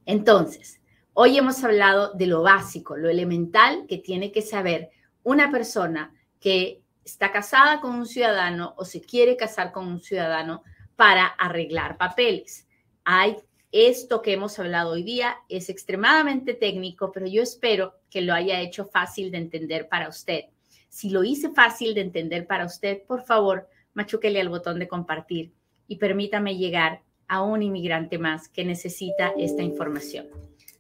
Entonces, 0.06 0.80
hoy 1.12 1.38
hemos 1.38 1.62
hablado 1.62 2.12
de 2.14 2.26
lo 2.26 2.42
básico, 2.42 2.96
lo 2.96 3.08
elemental 3.08 3.86
que 3.86 3.98
tiene 3.98 4.32
que 4.32 4.42
saber 4.42 4.90
una 5.22 5.50
persona 5.50 6.12
que 6.40 6.82
está 7.04 7.30
casada 7.30 7.80
con 7.80 7.94
un 7.94 8.06
ciudadano 8.06 8.74
o 8.76 8.84
se 8.84 9.00
quiere 9.00 9.36
casar 9.36 9.72
con 9.72 9.86
un 9.86 10.00
ciudadano 10.00 10.62
para 10.96 11.26
arreglar 11.26 11.96
papeles. 11.96 12.66
Hay 13.04 13.36
esto 13.72 14.20
que 14.20 14.34
hemos 14.34 14.58
hablado 14.58 14.92
hoy 14.92 15.02
día 15.02 15.38
es 15.48 15.70
extremadamente 15.70 16.52
técnico, 16.52 17.10
pero 17.10 17.26
yo 17.26 17.42
espero 17.42 17.94
que 18.10 18.20
lo 18.20 18.34
haya 18.34 18.60
hecho 18.60 18.84
fácil 18.84 19.30
de 19.30 19.38
entender 19.38 19.88
para 19.88 20.10
usted. 20.10 20.44
Si 20.90 21.08
lo 21.08 21.24
hice 21.24 21.48
fácil 21.50 21.94
de 21.94 22.02
entender 22.02 22.46
para 22.46 22.66
usted, 22.66 23.02
por 23.06 23.24
favor, 23.24 23.66
machuquele 23.94 24.42
al 24.42 24.50
botón 24.50 24.78
de 24.78 24.88
compartir 24.88 25.54
y 25.88 25.96
permítame 25.96 26.58
llegar 26.58 27.02
a 27.28 27.42
un 27.42 27.62
inmigrante 27.62 28.18
más 28.18 28.46
que 28.48 28.62
necesita 28.62 29.32
esta 29.38 29.62
información. 29.62 30.28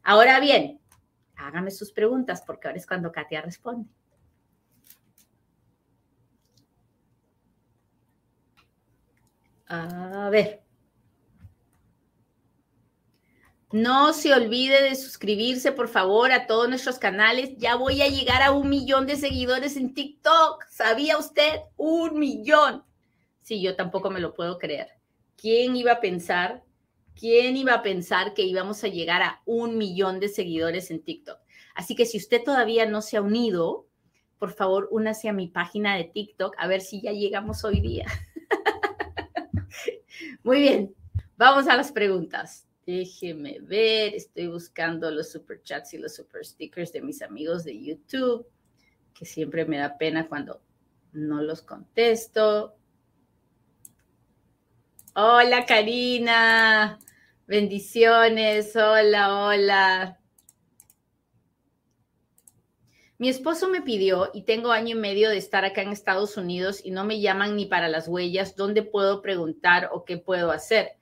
Ahora 0.02 0.38
bien, 0.38 0.78
hágame 1.36 1.70
sus 1.70 1.92
preguntas 1.92 2.42
porque 2.46 2.68
ahora 2.68 2.78
es 2.78 2.86
cuando 2.86 3.10
Katia 3.10 3.40
responde. 3.40 3.88
A 9.66 10.28
ver. 10.30 10.61
No 13.72 14.12
se 14.12 14.34
olvide 14.34 14.82
de 14.82 14.94
suscribirse, 14.94 15.72
por 15.72 15.88
favor, 15.88 16.30
a 16.30 16.46
todos 16.46 16.68
nuestros 16.68 16.98
canales. 16.98 17.56
Ya 17.56 17.74
voy 17.74 18.02
a 18.02 18.08
llegar 18.08 18.42
a 18.42 18.50
un 18.50 18.68
millón 18.68 19.06
de 19.06 19.16
seguidores 19.16 19.78
en 19.78 19.94
TikTok. 19.94 20.66
¿Sabía 20.68 21.16
usted? 21.16 21.60
Un 21.78 22.18
millón. 22.18 22.84
Sí, 23.40 23.62
yo 23.62 23.74
tampoco 23.74 24.10
me 24.10 24.20
lo 24.20 24.34
puedo 24.34 24.58
creer. 24.58 24.88
¿Quién 25.36 25.74
iba 25.74 25.92
a 25.92 26.00
pensar? 26.00 26.62
¿Quién 27.18 27.56
iba 27.56 27.72
a 27.72 27.82
pensar 27.82 28.34
que 28.34 28.42
íbamos 28.42 28.84
a 28.84 28.88
llegar 28.88 29.22
a 29.22 29.40
un 29.46 29.78
millón 29.78 30.20
de 30.20 30.28
seguidores 30.28 30.90
en 30.90 31.02
TikTok? 31.02 31.38
Así 31.74 31.96
que 31.96 32.04
si 32.04 32.18
usted 32.18 32.44
todavía 32.44 32.84
no 32.84 33.00
se 33.00 33.16
ha 33.16 33.22
unido, 33.22 33.86
por 34.38 34.52
favor, 34.52 34.88
únase 34.90 35.30
a 35.30 35.32
mi 35.32 35.48
página 35.48 35.96
de 35.96 36.04
TikTok 36.04 36.56
a 36.58 36.66
ver 36.66 36.82
si 36.82 37.00
ya 37.00 37.12
llegamos 37.12 37.64
hoy 37.64 37.80
día. 37.80 38.06
Muy 40.42 40.60
bien, 40.60 40.94
vamos 41.38 41.68
a 41.68 41.76
las 41.76 41.90
preguntas. 41.90 42.66
Déjeme 42.84 43.60
ver, 43.60 44.14
estoy 44.14 44.48
buscando 44.48 45.08
los 45.10 45.30
super 45.30 45.62
chats 45.62 45.94
y 45.94 45.98
los 45.98 46.16
super 46.16 46.44
stickers 46.44 46.92
de 46.92 47.00
mis 47.00 47.22
amigos 47.22 47.62
de 47.62 47.80
YouTube, 47.80 48.44
que 49.14 49.24
siempre 49.24 49.64
me 49.64 49.78
da 49.78 49.96
pena 49.96 50.28
cuando 50.28 50.60
no 51.12 51.40
los 51.42 51.62
contesto. 51.62 52.76
Hola 55.14 55.64
Karina, 55.64 56.98
bendiciones, 57.46 58.74
hola, 58.74 59.44
hola. 59.44 60.18
Mi 63.18 63.28
esposo 63.28 63.68
me 63.68 63.82
pidió, 63.82 64.32
y 64.34 64.42
tengo 64.42 64.72
año 64.72 64.96
y 64.96 64.98
medio 64.98 65.30
de 65.30 65.36
estar 65.36 65.64
acá 65.64 65.82
en 65.82 65.90
Estados 65.90 66.36
Unidos 66.36 66.80
y 66.84 66.90
no 66.90 67.04
me 67.04 67.20
llaman 67.20 67.54
ni 67.54 67.66
para 67.66 67.86
las 67.86 68.08
huellas, 68.08 68.56
¿dónde 68.56 68.82
puedo 68.82 69.22
preguntar 69.22 69.90
o 69.92 70.04
qué 70.04 70.18
puedo 70.18 70.50
hacer? 70.50 70.96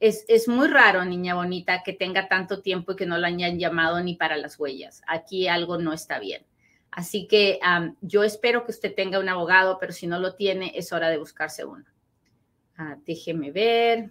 Es, 0.00 0.48
muy 0.48 0.68
raro, 0.68 1.04
niña 1.04 1.34
bonita, 1.34 1.82
que 1.82 1.92
tenga 1.92 2.28
tanto 2.28 2.60
tiempo 2.60 2.92
y 2.92 2.96
que 2.96 3.06
no 3.06 3.18
la 3.18 3.28
hayan 3.28 3.58
llamado 3.58 4.02
ni 4.02 4.16
para 4.16 4.36
las 4.36 4.58
huellas. 4.58 5.02
Aquí 5.06 5.48
algo 5.48 5.78
no 5.78 5.92
está 5.92 6.18
bien. 6.18 6.44
Así 6.90 7.26
que 7.26 7.58
yo 8.00 8.22
espero 8.22 8.64
que 8.64 8.72
usted 8.72 8.94
tenga 8.94 9.18
un 9.18 9.28
abogado, 9.28 9.78
pero 9.80 9.92
si 9.92 10.06
no 10.06 10.18
lo 10.20 10.34
tiene, 10.34 10.72
es 10.76 10.92
hora 10.92 11.08
de 11.08 11.18
buscarse 11.18 11.64
uno. 11.64 11.84
Ah, 12.76 12.96
déjeme 13.04 13.50
ver. 13.50 14.10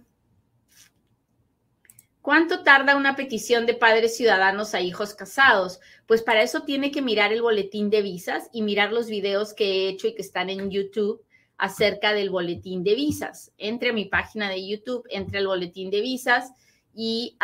¿Cuánto 2.20 2.62
tarda 2.62 2.96
una 2.96 3.16
petición 3.16 3.66
de 3.66 3.74
padres 3.74 4.16
ciudadanos 4.16 4.74
a 4.74 4.80
hijos 4.80 5.14
casados? 5.14 5.80
Pues 6.06 6.22
para 6.22 6.42
eso 6.42 6.62
tiene 6.62 6.90
que 6.90 7.02
mirar 7.02 7.32
el 7.32 7.42
boletín 7.42 7.90
de 7.90 8.00
visas 8.00 8.48
y 8.52 8.62
mirar 8.62 8.92
los 8.92 9.08
videos 9.08 9.52
que 9.52 9.64
he 9.64 9.88
hecho 9.88 10.08
y 10.08 10.14
que 10.14 10.22
están 10.22 10.48
en 10.48 10.70
YouTube 10.70 11.23
acerca 11.56 12.12
del 12.12 12.30
boletín 12.30 12.82
de 12.84 12.94
visas. 12.94 13.52
Entre 13.58 13.90
a 13.90 13.92
mi 13.92 14.06
página 14.06 14.48
de 14.48 14.66
YouTube, 14.66 15.06
entre 15.10 15.38
al 15.38 15.46
boletín 15.46 15.90
de 15.90 16.00
visas 16.00 16.52
y, 16.94 17.36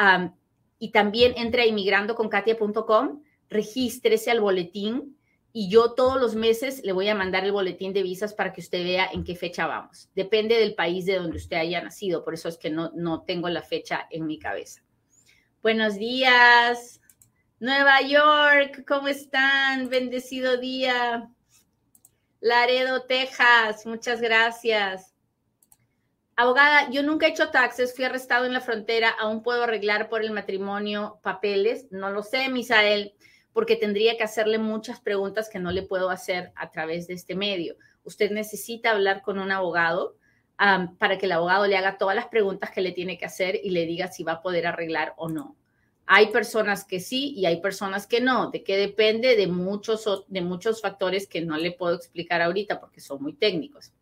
y 0.79 0.91
también 0.91 1.35
entre 1.37 1.63
a 1.63 1.67
inmigrandoconkatia.com, 1.67 3.23
regístrese 3.49 4.31
al 4.31 4.41
boletín 4.41 5.17
y 5.53 5.69
yo 5.69 5.95
todos 5.95 6.21
los 6.21 6.35
meses 6.35 6.83
le 6.85 6.93
voy 6.93 7.09
a 7.09 7.15
mandar 7.15 7.45
el 7.45 7.53
boletín 7.53 7.93
de 7.93 8.03
visas 8.03 8.35
para 8.35 8.53
que 8.53 8.61
usted 8.61 8.85
vea 8.85 9.09
en 9.13 9.25
qué 9.25 9.35
fecha 9.35 9.67
vamos. 9.67 10.09
Depende 10.15 10.57
del 10.57 10.75
país 10.75 11.07
de 11.07 11.17
donde 11.17 11.37
usted 11.37 11.57
haya 11.57 11.83
nacido, 11.83 12.25
por 12.25 12.35
eso 12.35 12.49
es 12.49 12.57
que 12.57 12.71
no, 12.71 12.93
no 12.95 13.23
tengo 13.23 13.49
la 13.49 13.63
fecha 13.63 14.07
en 14.11 14.27
mi 14.27 14.39
cabeza. 14.39 14.83
Buenos 15.63 15.97
días, 15.97 17.01
Nueva 17.59 18.01
York, 18.03 18.85
¿cómo 18.87 19.09
están? 19.09 19.89
Bendecido 19.89 20.57
día. 20.57 21.31
Laredo, 22.41 23.03
Texas, 23.03 23.85
muchas 23.85 24.21
gracias. 24.21 25.15
Abogada, 26.37 26.89
yo 26.91 27.03
nunca 27.03 27.27
he 27.27 27.31
hecho 27.31 27.51
taxes, 27.51 27.95
fui 27.95 28.07
arrestado 28.07 28.47
en 28.47 28.55
la 28.55 28.63
frontera, 28.63 29.11
aún 29.11 29.43
puedo 29.43 29.65
arreglar 29.65 30.09
por 30.09 30.23
el 30.23 30.31
matrimonio 30.31 31.21
papeles. 31.23 31.89
No 31.91 32.09
lo 32.11 32.23
sé, 32.23 32.49
Misael, 32.49 33.13
porque 33.53 33.77
tendría 33.77 34.17
que 34.17 34.25
hacerle 34.25 34.57
muchas 34.57 35.01
preguntas 35.01 35.51
que 35.51 35.59
no 35.59 35.71
le 35.71 35.83
puedo 35.83 36.09
hacer 36.09 36.51
a 36.57 36.71
través 36.71 37.07
de 37.09 37.15
este 37.15 37.35
medio. 37.35 37.77
Usted 38.05 38.31
necesita 38.31 38.93
hablar 38.93 39.21
con 39.21 39.39
un 39.39 39.53
abogado 39.53 40.17
para 40.99 41.19
que 41.19 41.27
el 41.27 41.33
abogado 41.33 41.67
le 41.67 41.77
haga 41.77 41.99
todas 41.99 42.17
las 42.17 42.29
preguntas 42.29 42.71
que 42.71 42.81
le 42.81 42.93
tiene 42.93 43.19
que 43.19 43.27
hacer 43.27 43.61
y 43.63 43.71
le 43.71 43.85
diga 43.85 44.09
si 44.09 44.25
va 44.25 44.33
a 44.33 44.43
poder 44.43 44.67
arreglar 44.67 45.13
o 45.19 45.29
no. 45.29 45.57
Hay 46.13 46.33
personas 46.33 46.85
que 46.85 46.99
sí 46.99 47.35
y 47.37 47.47
hay 47.47 47.61
personas 47.61 48.09
que 48.09 48.21
no. 48.21 48.51
¿De 48.51 48.65
qué 48.65 48.77
depende? 48.77 49.37
De 49.37 49.47
muchos, 49.47 50.25
de 50.27 50.41
muchos 50.41 50.83
factores 50.83 51.29
que 51.29 51.41
no 51.41 51.57
le 51.57 51.71
puedo 51.71 51.95
explicar 51.95 52.43
ahorita 52.43 52.81
porque 52.81 53.01
son 53.01 53.23
muy 53.23 53.35
técnicos. 53.35 53.93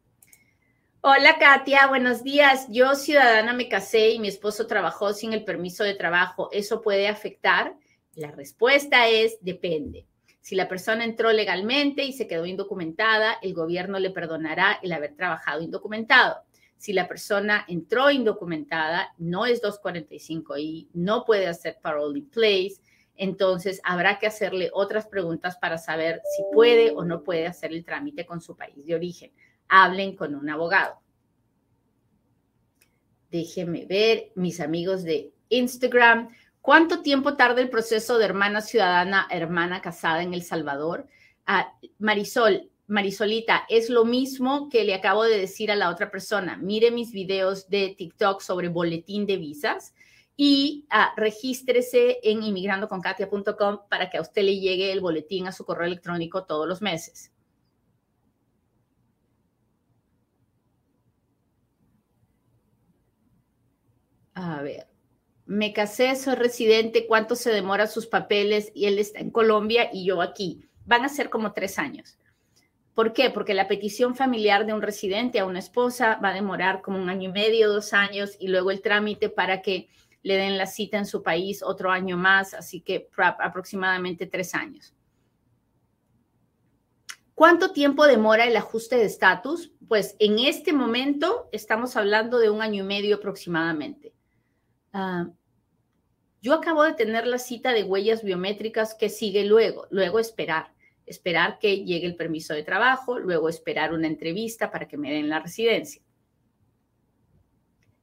Hola 1.03 1.37
Katia, 1.39 1.87
buenos 1.87 2.25
días. 2.25 2.67
Yo 2.71 2.95
ciudadana 2.95 3.53
me 3.53 3.69
casé 3.69 4.13
y 4.13 4.21
mi 4.21 4.29
esposo 4.29 4.67
trabajó 4.67 5.13
sin 5.13 5.35
el 5.35 5.45
permiso 5.45 5.85
de 5.85 5.97
trabajo. 5.97 6.49
¿Eso 6.51 6.81
puede 6.81 7.09
afectar? 7.09 7.77
La 8.15 8.31
respuesta 8.31 9.07
es 9.07 9.37
depende. 9.43 10.07
Si 10.41 10.55
la 10.55 10.67
persona 10.67 11.05
entró 11.05 11.31
legalmente 11.31 12.05
y 12.05 12.15
se 12.15 12.27
quedó 12.27 12.47
indocumentada, 12.47 13.37
el 13.43 13.53
gobierno 13.53 13.99
le 13.99 14.09
perdonará 14.09 14.81
el 14.83 14.93
haber 14.93 15.15
trabajado 15.15 15.61
indocumentado 15.61 16.43
si 16.79 16.93
la 16.93 17.07
persona 17.07 17.65
entró 17.69 18.11
indocumentada, 18.11 19.13
no 19.19 19.45
es 19.45 19.61
245 19.61 20.57
y 20.59 20.89
no 20.95 21.25
puede 21.25 21.47
hacer 21.47 21.79
parole 21.83 22.21
in 22.21 22.31
place, 22.31 22.77
entonces 23.17 23.81
habrá 23.85 24.19
que 24.19 24.29
hacerle 24.29 24.71
otras 24.73 25.07
preguntas 25.07 25.59
para 25.59 25.77
saber 25.77 26.23
si 26.35 26.43
puede 26.53 26.93
o 26.93 27.05
no 27.05 27.23
puede 27.23 27.47
hacer 27.47 27.73
el 27.73 27.85
trámite 27.85 28.25
con 28.25 28.41
su 28.41 28.57
país 28.57 28.87
de 28.87 28.95
origen. 28.95 29.33
Hablen 29.69 30.17
con 30.17 30.35
un 30.35 30.49
abogado. 30.49 31.01
Déjenme 33.31 33.85
ver, 33.85 34.31
mis 34.37 34.61
amigos 34.61 35.03
de 35.03 35.33
Instagram, 35.51 36.31
¿Cuánto 36.69 37.01
tiempo 37.01 37.35
tarda 37.35 37.63
el 37.63 37.71
proceso 37.71 38.19
de 38.19 38.27
hermana 38.27 38.61
ciudadana 38.61 39.27
hermana 39.31 39.81
casada 39.81 40.23
en 40.23 40.35
El 40.35 40.43
Salvador? 40.43 41.07
Ah, 41.47 41.73
Marisol, 41.99 42.71
Marisolita, 42.89 43.67
es 43.69 43.91
lo 43.91 44.07
mismo 44.07 44.71
que 44.71 44.83
le 44.83 44.95
acabo 44.95 45.23
de 45.25 45.39
decir 45.39 45.71
a 45.71 45.77
la 45.77 45.91
otra 45.91 46.11
persona. 46.11 46.57
Mire 46.57 46.91
mis 46.91 47.13
videos 47.13 47.69
de 47.69 47.95
TikTok 47.97 48.41
sobre 48.41 48.69
boletín 48.69 49.27
de 49.27 49.37
visas 49.37 49.95
y 50.37 50.87
uh, 50.91 51.15
regístrese 51.21 52.19
en 52.23 52.43
inmigrandoconkatia.com 52.43 53.81
para 53.91 54.09
que 54.09 54.17
a 54.17 54.23
usted 54.23 54.43
le 54.43 54.59
llegue 54.59 54.91
el 54.91 55.01
boletín 55.01 55.47
a 55.47 55.53
su 55.53 55.67
correo 55.67 55.87
electrónico 55.87 56.45
todos 56.45 56.67
los 56.67 56.81
meses. 56.81 57.31
A 64.33 64.63
ver, 64.63 64.89
me 65.45 65.75
casé, 65.75 66.17
soy 66.17 66.37
residente, 66.37 67.07
¿cuánto 67.07 67.37
se 67.37 67.51
demora 67.51 67.87
sus 67.87 68.07
papeles? 68.07 68.73
Y 68.75 68.87
él 68.87 68.99
está 68.99 69.19
en 69.19 69.31
Colombia 69.31 69.91
y 69.93 70.07
yo 70.07 70.23
aquí. 70.23 70.65
Van 70.87 71.05
a 71.05 71.11
ser 71.11 71.29
como 71.29 71.53
tres 71.53 71.79
años. 71.79 72.19
¿Por 72.99 73.13
qué? 73.13 73.31
Porque 73.31 73.55
la 73.55 73.69
petición 73.69 74.17
familiar 74.17 74.67
de 74.67 74.73
un 74.73 74.83
residente 74.83 75.39
a 75.39 75.45
una 75.45 75.61
esposa 75.61 76.19
va 76.21 76.31
a 76.31 76.35
demorar 76.35 76.83
como 76.83 77.01
un 77.01 77.09
año 77.09 77.29
y 77.29 77.33
medio, 77.33 77.73
dos 77.73 77.93
años, 77.93 78.37
y 78.41 78.49
luego 78.49 78.73
el 78.73 78.83
trámite 78.83 79.29
para 79.29 79.63
que 79.63 79.89
le 80.25 80.37
den 80.37 80.59
la 80.59 80.67
cita 80.67 80.99
en 80.99 81.07
su 81.07 81.23
país 81.23 81.63
otro 81.63 81.93
año 81.93 82.17
más, 82.17 82.55
así 82.55 82.81
que 82.81 83.09
aproximadamente 83.17 84.27
tres 84.27 84.53
años. 84.53 84.97
¿Cuánto 87.37 87.71
tiempo 87.71 88.05
demora 88.05 88.47
el 88.47 88.57
ajuste 88.57 88.97
de 88.97 89.05
estatus? 89.05 89.71
Pues 89.87 90.17
en 90.19 90.41
este 90.41 90.73
momento 90.73 91.49
estamos 91.53 91.95
hablando 91.95 92.41
de 92.41 92.51
un 92.51 92.63
año 92.63 92.83
y 92.83 92.87
medio 92.89 93.19
aproximadamente. 93.19 94.13
Ah, 94.93 95.29
yo 96.43 96.53
acabo 96.53 96.83
de 96.83 96.95
tener 96.95 97.29
la 97.29 97.39
cita 97.39 97.71
de 97.73 97.85
huellas 97.85 98.25
biométricas 98.25 98.97
que 98.97 99.09
sigue 99.09 99.45
luego, 99.45 99.87
luego 99.91 100.19
esperar, 100.19 100.75
esperar 101.09 101.59
que 101.59 101.85
llegue 101.85 102.07
el 102.07 102.17
permiso 102.17 102.55
de 102.55 102.63
trabajo, 102.63 103.19
luego 103.19 103.49
esperar 103.49 103.93
una 103.93 104.07
entrevista 104.07 104.71
para 104.71 104.89
que 104.89 104.97
me 104.97 105.13
den 105.13 105.29
la 105.29 105.41
residencia. 105.41 106.03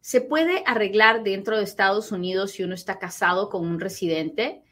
¿Se 0.01 0.21
puede 0.21 0.63
arreglar 0.65 1.23
dentro 1.23 1.57
de 1.57 1.63
Estados 1.63 2.11
Unidos 2.11 2.51
si 2.51 2.63
uno 2.63 2.75
está 2.75 2.99
casado 2.99 3.49
con 3.49 3.65
un 3.65 3.79
residente? 3.79 4.63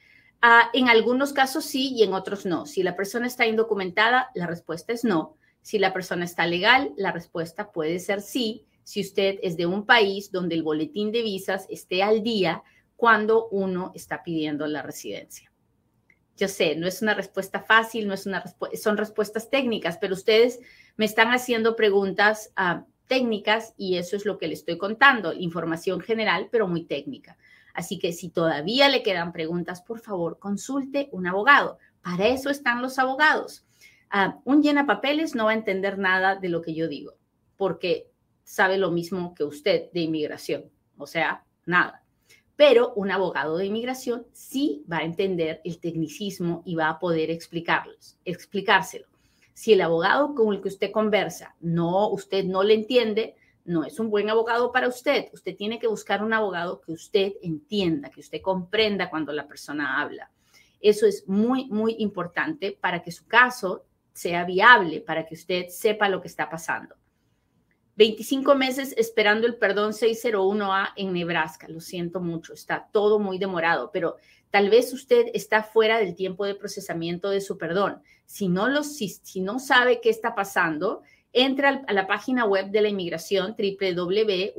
Ah, 0.41 0.69
en 0.74 0.89
algunos 0.89 1.34
casos 1.34 1.65
sí 1.65 1.93
y 1.96 2.04
en 2.04 2.13
otros 2.13 2.46
no. 2.46 2.65
Si 2.65 2.84
la 2.84 2.96
persona 2.96 3.28
está 3.28 3.48
indocumentada, 3.48 4.30
la 4.36 4.46
respuesta 4.46 4.93
es 4.93 5.04
no. 5.04 5.38
Si 5.62 5.80
la 5.80 5.93
persona 5.93 6.26
está 6.26 6.46
legal, 6.46 6.93
la 6.98 7.12
respuesta 7.12 7.72
puede 7.72 8.00
ser 8.00 8.22
sí 8.22 8.65
si 8.84 9.00
usted 9.00 9.39
es 9.41 9.56
de 9.56 9.65
un 9.65 9.86
país 9.86 10.32
donde 10.32 10.56
el 10.56 10.63
boletín 10.63 11.12
de 11.12 11.22
visas 11.22 11.65
esté 11.69 12.04
al 12.04 12.22
día 12.22 12.62
cuando 12.96 13.48
uno 13.50 13.91
está 13.96 14.24
pidiendo 14.24 14.67
la 14.67 14.82
residencia. 14.82 15.53
Yo 16.36 16.48
sé, 16.48 16.76
no 16.76 16.88
es 16.88 17.02
una 17.02 17.13
respuesta 17.13 17.62
fácil, 17.62 18.08
no 18.08 18.13
es 18.13 18.26
una 18.26 18.43
son 18.82 18.98
respuestas 18.98 19.50
técnicas, 19.50 19.98
pero 20.00 20.13
ustedes 20.13 20.60
me 20.96 21.06
están 21.06 21.30
haciendo 21.30 21.76
preguntas 21.76 22.52
uh, 22.58 22.84
técnicas 23.08 23.74
y 23.78 23.98
eso 23.98 24.15
es 24.15 24.26
lo 24.26 24.38
que 24.38 24.48
le 24.48 24.56
estoy 24.56 24.78
contando, 24.78 25.34
información 25.34 26.02
general, 26.02 26.50
pero 26.52 26.67
muy 26.67 26.86
técnica. 26.86 27.38
Así 27.74 28.00
que 28.00 28.13
si 28.13 28.30
todavía 28.30 28.89
le 28.89 29.04
quedan 29.04 29.32
preguntas, 29.32 29.82
por 29.82 30.00
favor, 30.00 30.39
consulte 30.39 31.10
un 31.12 31.28
abogado. 31.28 31.78
Para 32.02 32.28
eso 32.28 32.50
están 32.50 32.82
los 32.82 33.00
abogados. 33.00 33.65
Uh, 34.13 34.39
un 34.43 34.62
llena 34.62 34.86
papeles 34.86 35.34
no 35.34 35.46
va 35.46 35.52
a 35.52 35.56
entender 35.56 35.98
nada 35.98 36.36
de 36.36 36.50
lo 36.50 36.62
que 36.62 36.76
yo 36.76 36.88
digo, 36.88 37.13
porque 37.58 38.12
sabe 38.43 38.78
lo 38.78 38.91
mismo 38.91 39.34
que 39.34 39.43
usted 39.43 39.91
de 39.91 40.02
inmigración, 40.02 40.69
o 40.98 41.08
sea, 41.08 41.43
nada. 41.65 42.03
Pero 42.56 42.94
un 42.96 43.12
abogado 43.12 43.58
de 43.58 43.66
inmigración 43.66 44.26
sí 44.32 44.84
va 44.92 44.98
a 44.98 45.04
entender 45.04 45.62
el 45.63 45.80
tecnicismo 45.80 46.62
y 46.66 46.76
va 46.76 46.89
a 46.89 47.00
poder 47.00 47.30
explicárselo. 47.32 49.08
Si 49.54 49.74
el 49.74 49.82
abogado 49.82 50.34
con 50.36 50.54
el 50.54 50.62
que 50.62 50.68
usted 50.68 50.92
conversa, 50.92 51.56
no, 51.62 52.10
usted 52.10 52.44
no 52.46 52.63
le 52.63 52.74
entiende, 52.74 53.36
no 53.66 53.86
es 53.86 54.00
un 54.00 54.10
buen 54.10 54.30
abogado 54.30 54.72
para 54.72 54.88
usted. 54.88 55.30
Usted 55.34 55.56
tiene 55.56 55.80
que 55.80 55.88
buscar 55.88 56.24
un 56.24 56.34
abogado 56.34 56.82
que 56.82 56.92
usted 56.92 57.34
entienda, 57.42 58.10
que 58.10 58.20
usted 58.20 58.42
comprenda 58.42 59.10
cuando 59.10 59.32
la 59.32 59.48
persona 59.48 60.02
habla. 60.02 60.30
Eso 60.82 61.06
es 61.08 61.28
muy, 61.28 61.66
muy 61.68 61.96
importante 62.00 62.78
para 62.80 63.02
que 63.02 63.12
su 63.12 63.26
caso 63.26 63.86
sea 64.12 64.44
viable, 64.44 65.02
para 65.02 65.26
que 65.26 65.36
usted 65.36 65.70
sepa 65.70 66.10
lo 66.10 66.22
que 66.22 66.28
está 66.28 66.50
pasando. 66.50 66.96
25 67.96 68.56
meses 68.56 68.94
esperando 68.98 69.46
el 69.46 69.58
perdón 69.58 69.92
601A 69.94 70.94
en 70.96 71.14
Nebraska. 71.14 71.68
Lo 71.68 71.80
siento 71.80 72.20
mucho, 72.22 72.54
está 72.54 72.90
todo 72.92 73.20
muy 73.20 73.38
demorado, 73.38 73.92
pero 73.94 74.18
tal 74.50 74.70
vez 74.70 74.92
usted 74.94 75.28
está 75.34 75.62
fuera 75.64 76.00
del 76.00 76.16
tiempo 76.16 76.46
de 76.46 76.56
procesamiento 76.56 77.30
de 77.30 77.42
su 77.42 77.58
perdón. 77.58 78.02
Si 78.26 78.48
no, 78.48 78.68
lo, 78.68 78.84
si, 78.84 79.42
no 79.42 79.60
sabe 79.60 80.02
qué 80.02 80.10
está 80.10 80.34
pasando, 80.34 81.04
entra 81.34 81.84
a 81.88 81.94
la 81.94 82.08
página 82.08 82.46
web 82.46 82.72
de 82.72 82.82
la 82.82 82.90
inmigración 82.90 83.56
www.uscis.gov 83.58 84.56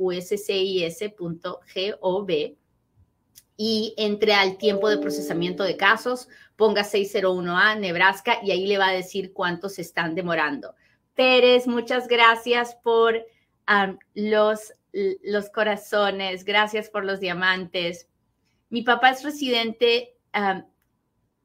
y 3.57 3.93
entre 3.97 4.33
al 4.33 4.57
tiempo 4.57 4.89
de 4.89 4.97
procesamiento 4.97 5.63
de 5.63 5.77
casos, 5.77 6.27
ponga 6.55 6.83
601A 6.83 7.79
Nebraska 7.79 8.39
y 8.43 8.51
ahí 8.51 8.67
le 8.67 8.77
va 8.77 8.89
a 8.89 8.93
decir 8.93 9.33
cuántos 9.33 9.79
están 9.79 10.15
demorando. 10.15 10.75
Pérez, 11.15 11.67
muchas 11.67 12.07
gracias 12.07 12.75
por 12.75 13.25
los, 14.13 14.73
los 14.91 15.49
corazones, 15.49 16.45
gracias 16.45 16.89
por 16.89 17.05
los 17.05 17.19
diamantes. 17.19 18.07
Mi 18.69 18.83
papá 18.83 19.11
es 19.11 19.23
residente, 19.23 20.15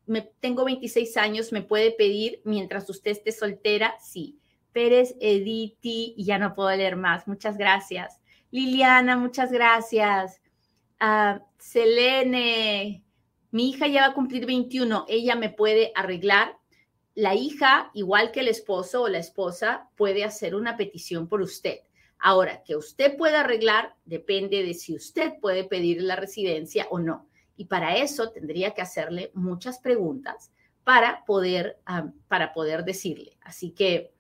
me, 0.07 0.23
tengo 0.41 0.65
26 0.65 1.17
años, 1.17 1.53
¿me 1.53 1.63
puede 1.63 1.93
pedir 1.93 2.41
mientras 2.45 2.91
usted 2.91 3.13
esté 3.13 3.33
soltera? 3.33 3.95
Sí. 4.01 4.37
Pérez, 4.73 5.17
Editi, 5.21 6.15
y 6.17 6.25
ya 6.25 6.39
no 6.39 6.55
puedo 6.55 6.71
leer 6.77 6.97
más. 6.97 7.27
Muchas 7.27 7.57
gracias. 7.57 8.21
Liliana, 8.51 9.17
muchas 9.17 9.51
gracias. 9.51 10.41
Uh, 11.01 11.41
Selene, 11.59 13.03
mi 13.51 13.71
hija 13.71 13.87
ya 13.87 14.03
va 14.03 14.07
a 14.09 14.15
cumplir 14.15 14.47
21, 14.47 15.07
ella 15.09 15.35
me 15.35 15.51
puede 15.51 15.93
arreglar 15.95 16.60
la 17.21 17.35
hija, 17.35 17.91
igual 17.93 18.33
que 18.33 18.41
el 18.41 18.49
esposo 18.49 19.03
o 19.03 19.09
la 19.09 19.19
esposa, 19.19 19.91
puede 19.95 20.25
hacer 20.25 20.55
una 20.55 20.79
petición 20.79 21.29
por 21.29 21.43
usted. 21.43 21.81
Ahora, 22.19 22.63
que 22.65 22.77
usted 22.77 23.17
pueda 23.19 23.41
arreglar 23.41 23.95
depende 24.07 24.63
de 24.63 24.73
si 24.73 24.95
usted 24.95 25.35
puede 25.39 25.65
pedir 25.65 26.03
la 26.03 26.17
residencia 26.17 26.87
o 26.91 26.99
no. 26.99 27.29
Y 27.57 27.67
para 27.67 27.97
eso 27.97 28.31
tendría 28.31 28.73
que 28.73 28.81
hacerle 28.81 29.31
muchas 29.35 29.81
preguntas 29.81 30.51
para 30.83 31.23
poder, 31.27 31.79
para 32.27 32.55
poder 32.55 32.85
decirle. 32.85 33.37
Así 33.43 33.73
que 33.73 34.15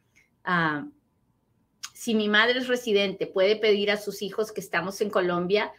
si 1.94 2.14
mi 2.14 2.28
madre 2.28 2.58
es 2.58 2.68
residente, 2.68 3.26
puede 3.26 3.56
pedir 3.56 3.90
a 3.90 3.96
sus 3.96 4.20
hijos 4.20 4.52
que 4.52 4.60
estamos 4.60 5.00
en 5.00 5.08
Colombia, 5.08 5.72